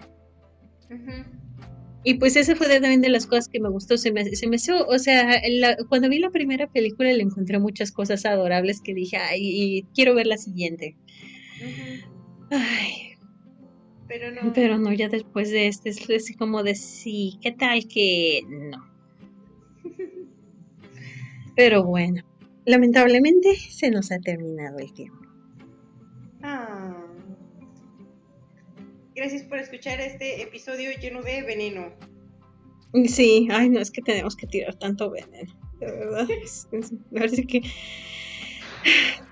Y 2.03 2.15
pues 2.15 2.37
esa 2.37 2.57
fue 2.57 2.69
también 2.69 3.03
de 3.03 3.11
las 3.11 3.27
cosas 3.27 3.49
que 3.49 3.61
me 3.61 3.69
gustó. 3.69 3.99
Se 3.99 4.11
me, 4.11 4.25
se 4.25 4.47
me 4.47 4.57
hizo, 4.57 4.87
o 4.87 4.99
sea, 4.99 5.43
cuando 5.89 6.09
vi 6.09 6.19
la 6.19 6.31
primera 6.31 6.67
película 6.67 7.13
le 7.13 7.23
encontré 7.23 7.59
muchas 7.59 7.93
cosas 7.93 8.25
adorables 8.25 8.81
que 8.81 8.95
dije, 8.95 9.19
ay, 9.19 9.87
quiero 9.95 10.15
ver 10.15 10.27
la 10.27 10.39
siguiente. 10.39 10.97
Ay. 12.51 13.17
Pero 14.09 14.33
no. 14.33 14.53
Pero 14.53 14.77
no, 14.77 14.93
ya 14.93 15.09
después 15.09 15.51
de 15.51 15.69
este 15.69 15.91
es 15.91 16.37
como 16.37 16.65
de 16.65 16.75
sí, 16.75 17.39
¿qué 17.41 17.53
tal 17.53 17.87
que 17.87 18.41
no? 18.49 18.91
Pero 21.57 21.85
bueno, 21.85 22.25
lamentablemente 22.65 23.55
se 23.55 23.91
nos 23.91 24.11
ha 24.11 24.19
terminado 24.19 24.79
el 24.79 24.93
tiempo. 24.93 25.21
Ah. 26.43 27.07
Gracias 29.15 29.45
por 29.45 29.59
escuchar 29.59 30.01
este 30.01 30.43
episodio 30.43 30.91
lleno 31.01 31.23
de 31.23 31.43
veneno. 31.43 31.93
Sí, 33.07 33.47
ay 33.53 33.69
no, 33.69 33.79
es 33.79 33.93
que 33.93 34.03
tenemos 34.03 34.35
que 34.35 34.49
tirar 34.49 34.75
tanto 34.75 35.11
veneno, 35.11 35.55
de 35.79 35.87
verdad. 35.87 36.27
Parece 37.15 37.47
que 37.47 37.63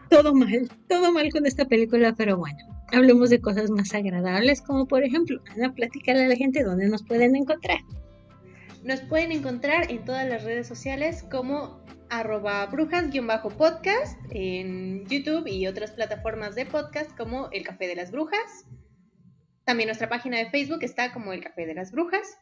todo 0.08 0.32
mal, 0.32 0.70
todo 0.88 1.12
mal 1.12 1.32
con 1.32 1.46
esta 1.46 1.64
película, 1.64 2.14
pero 2.14 2.36
bueno 2.36 2.67
hablemos 2.92 3.30
de 3.30 3.40
cosas 3.40 3.70
más 3.70 3.94
agradables, 3.94 4.62
como 4.62 4.86
por 4.86 5.04
ejemplo, 5.04 5.40
Ana, 5.50 5.74
platicarle 5.74 6.24
a 6.24 6.28
la 6.28 6.36
gente 6.36 6.62
dónde 6.62 6.88
nos 6.88 7.02
pueden 7.02 7.36
encontrar. 7.36 7.78
Nos 8.84 9.00
pueden 9.00 9.32
encontrar 9.32 9.90
en 9.90 10.04
todas 10.04 10.28
las 10.28 10.44
redes 10.44 10.66
sociales 10.66 11.24
como 11.30 11.84
arroba 12.10 12.66
brujas-podcast 12.66 14.18
en 14.30 15.04
YouTube 15.06 15.46
y 15.46 15.66
otras 15.66 15.90
plataformas 15.90 16.54
de 16.54 16.64
podcast 16.64 17.14
como 17.16 17.50
El 17.52 17.64
Café 17.64 17.86
de 17.86 17.96
las 17.96 18.10
Brujas. 18.10 18.66
También 19.64 19.88
nuestra 19.88 20.08
página 20.08 20.38
de 20.38 20.48
Facebook 20.48 20.82
está 20.82 21.12
como 21.12 21.32
El 21.32 21.42
Café 21.42 21.66
de 21.66 21.74
las 21.74 21.92
Brujas. 21.92 22.38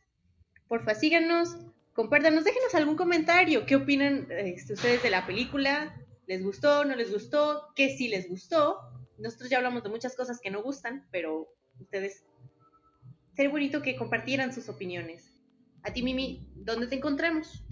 Porfa, 0.69 0.95
síganos, 0.95 1.57
compártanos, 1.93 2.45
déjenos 2.45 2.75
algún 2.75 2.97
comentario. 2.97 3.67
¿Qué 3.67 3.77
opinan 3.77 4.29
este, 4.31 4.75
ustedes 4.75 5.03
de 5.03 5.11
la 5.11 5.27
película? 5.27 5.97
¿Les 6.27 6.43
gustó? 6.43 6.85
¿No 6.85 6.95
les 6.95 7.13
gustó? 7.13 7.73
¿Qué 7.75 7.97
sí 7.97 8.09
les 8.09 8.29
gustó? 8.29 8.79
Nosotros 9.19 9.51
ya 9.51 9.59
hablamos 9.59 9.83
de 9.83 9.91
muchas 9.91 10.17
cosas 10.17 10.41
que 10.41 10.51
no 10.51 10.63
gustan, 10.63 11.07
pero 11.11 11.49
ustedes, 11.81 12.25
sería 13.35 13.51
bonito 13.51 13.83
que 13.83 13.97
compartieran 13.97 14.53
sus 14.53 14.69
opiniones. 14.69 15.33
A 15.83 15.93
ti, 15.93 16.03
Mimi, 16.03 16.47
¿dónde 16.55 16.87
te 16.87 16.97
encontramos? 16.97 17.65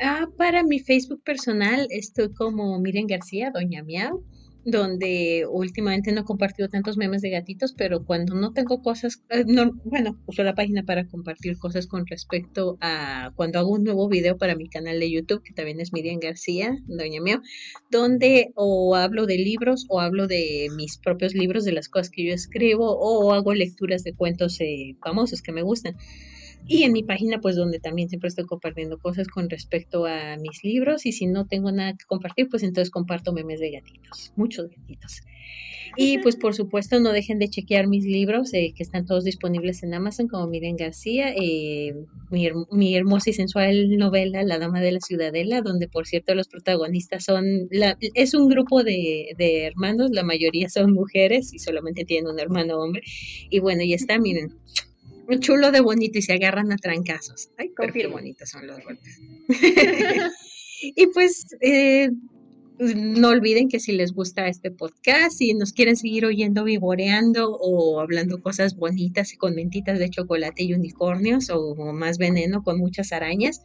Ah, 0.00 0.26
para 0.36 0.62
mi 0.62 0.80
Facebook 0.80 1.22
personal 1.22 1.86
estoy 1.90 2.32
como 2.34 2.78
Miren 2.80 3.06
García, 3.06 3.50
Doña 3.52 3.82
Miau 3.82 4.24
donde 4.64 5.46
últimamente 5.50 6.12
no 6.12 6.22
he 6.22 6.24
compartido 6.24 6.68
tantos 6.68 6.96
memes 6.96 7.22
de 7.22 7.30
gatitos, 7.30 7.72
pero 7.72 8.04
cuando 8.04 8.34
no 8.34 8.52
tengo 8.52 8.82
cosas, 8.82 9.22
eh, 9.28 9.44
no, 9.46 9.72
bueno, 9.84 10.18
uso 10.26 10.42
la 10.42 10.54
página 10.54 10.82
para 10.84 11.06
compartir 11.06 11.58
cosas 11.58 11.86
con 11.86 12.06
respecto 12.06 12.78
a 12.80 13.32
cuando 13.36 13.58
hago 13.58 13.70
un 13.70 13.84
nuevo 13.84 14.08
video 14.08 14.38
para 14.38 14.56
mi 14.56 14.68
canal 14.68 14.98
de 15.00 15.10
YouTube, 15.10 15.42
que 15.42 15.52
también 15.52 15.80
es 15.80 15.92
Miriam 15.92 16.18
García, 16.18 16.78
doña 16.86 17.20
mío, 17.20 17.42
donde 17.90 18.52
o 18.54 18.96
hablo 18.96 19.26
de 19.26 19.38
libros 19.38 19.86
o 19.88 20.00
hablo 20.00 20.26
de 20.26 20.68
mis 20.74 20.98
propios 20.98 21.34
libros, 21.34 21.64
de 21.64 21.72
las 21.72 21.88
cosas 21.88 22.10
que 22.10 22.26
yo 22.26 22.32
escribo, 22.32 22.96
o 22.98 23.32
hago 23.32 23.54
lecturas 23.54 24.02
de 24.04 24.14
cuentos 24.14 24.60
eh, 24.60 24.96
famosos 25.02 25.42
que 25.42 25.52
me 25.52 25.62
gustan. 25.62 25.96
Y 26.66 26.84
en 26.84 26.92
mi 26.92 27.02
página, 27.02 27.40
pues 27.40 27.56
donde 27.56 27.78
también 27.78 28.08
siempre 28.08 28.28
estoy 28.28 28.46
compartiendo 28.46 28.98
cosas 28.98 29.28
con 29.28 29.50
respecto 29.50 30.06
a 30.06 30.36
mis 30.38 30.64
libros 30.64 31.04
y 31.04 31.12
si 31.12 31.26
no 31.26 31.46
tengo 31.46 31.70
nada 31.72 31.92
que 31.92 32.06
compartir, 32.06 32.48
pues 32.48 32.62
entonces 32.62 32.90
comparto 32.90 33.32
memes 33.32 33.60
de 33.60 33.70
gatitos, 33.70 34.32
muchos 34.36 34.70
gatitos. 34.70 35.20
Y 35.96 36.18
pues 36.18 36.36
por 36.36 36.54
supuesto 36.54 36.98
no 36.98 37.12
dejen 37.12 37.38
de 37.38 37.48
chequear 37.48 37.86
mis 37.86 38.04
libros 38.04 38.52
eh, 38.52 38.72
que 38.74 38.82
están 38.82 39.06
todos 39.06 39.24
disponibles 39.24 39.82
en 39.82 39.94
Amazon 39.94 40.26
como 40.26 40.48
Miren 40.48 40.76
García, 40.76 41.32
eh, 41.36 41.94
mi, 42.30 42.96
hermosa 42.96 43.30
y 43.30 43.32
sensual 43.32 43.96
novela 43.96 44.42
La 44.42 44.58
Dama 44.58 44.80
de 44.80 44.92
la 44.92 45.00
Ciudadela, 45.00 45.60
donde 45.60 45.86
por 45.86 46.06
cierto 46.06 46.34
los 46.34 46.48
protagonistas 46.48 47.24
son, 47.24 47.68
la, 47.70 47.96
es 48.14 48.34
un 48.34 48.48
grupo 48.48 48.82
de, 48.82 49.34
de 49.38 49.66
hermanos, 49.66 50.10
la 50.10 50.24
mayoría 50.24 50.68
son 50.68 50.92
mujeres 50.92 51.52
y 51.52 51.58
solamente 51.58 52.04
tienen 52.04 52.32
un 52.32 52.40
hermano 52.40 52.78
hombre. 52.78 53.02
Y 53.50 53.60
bueno, 53.60 53.84
ya 53.84 53.94
está, 53.94 54.18
miren 54.18 54.52
un 55.28 55.40
chulo 55.40 55.70
de 55.70 55.80
bonito 55.80 56.18
y 56.18 56.22
se 56.22 56.34
agarran 56.34 56.72
a 56.72 56.76
trancazos. 56.76 57.50
Ay, 57.58 57.72
qué 57.92 58.06
bonitos 58.06 58.50
son 58.50 58.66
los 58.66 58.82
golpes. 58.82 59.20
y 60.82 61.06
pues, 61.08 61.46
eh, 61.60 62.10
no 62.78 63.28
olviden 63.28 63.68
que 63.68 63.78
si 63.78 63.92
les 63.92 64.12
gusta 64.12 64.48
este 64.48 64.70
podcast, 64.70 65.38
si 65.38 65.54
nos 65.54 65.72
quieren 65.72 65.96
seguir 65.96 66.26
oyendo 66.26 66.64
vivoreando 66.64 67.56
o 67.56 68.00
hablando 68.00 68.42
cosas 68.42 68.76
bonitas 68.76 69.32
y 69.32 69.36
con 69.36 69.54
mentitas 69.54 69.98
de 69.98 70.10
chocolate 70.10 70.64
y 70.64 70.74
unicornios 70.74 71.50
o 71.50 71.74
más 71.92 72.18
veneno 72.18 72.62
con 72.64 72.78
muchas 72.78 73.12
arañas, 73.12 73.62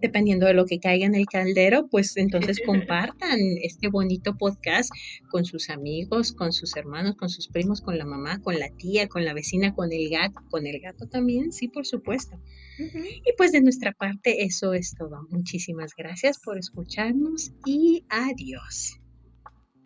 dependiendo 0.00 0.46
de 0.46 0.54
lo 0.54 0.66
que 0.66 0.80
caiga 0.80 1.06
en 1.06 1.14
el 1.14 1.26
caldero, 1.26 1.88
pues 1.88 2.16
entonces 2.16 2.58
compartan 2.66 3.38
este 3.62 3.88
bonito 3.88 4.36
podcast 4.36 4.90
con 5.30 5.44
sus 5.44 5.70
amigos, 5.70 6.32
con 6.32 6.52
sus 6.52 6.76
hermanos, 6.76 7.16
con 7.16 7.28
sus 7.28 7.48
primos, 7.48 7.80
con 7.80 7.98
la 7.98 8.04
mamá, 8.04 8.40
con 8.40 8.58
la 8.58 8.68
tía, 8.70 9.08
con 9.08 9.24
la 9.24 9.34
vecina, 9.34 9.74
con 9.74 9.92
el 9.92 10.08
gato, 10.10 10.40
con 10.50 10.66
el 10.66 10.80
gato 10.80 11.06
también, 11.06 11.52
sí, 11.52 11.68
por 11.68 11.86
supuesto. 11.86 12.38
Y 12.78 13.32
pues 13.36 13.52
de 13.52 13.60
nuestra 13.60 13.92
parte 13.92 14.44
eso 14.44 14.72
es 14.72 14.94
todo. 14.96 15.26
Muchísimas 15.30 15.94
gracias 15.96 16.38
por 16.44 16.58
escucharnos 16.58 17.52
y 17.66 18.04
adiós. 18.08 19.00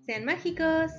Sean 0.07 0.25
mágicos. 0.25 0.91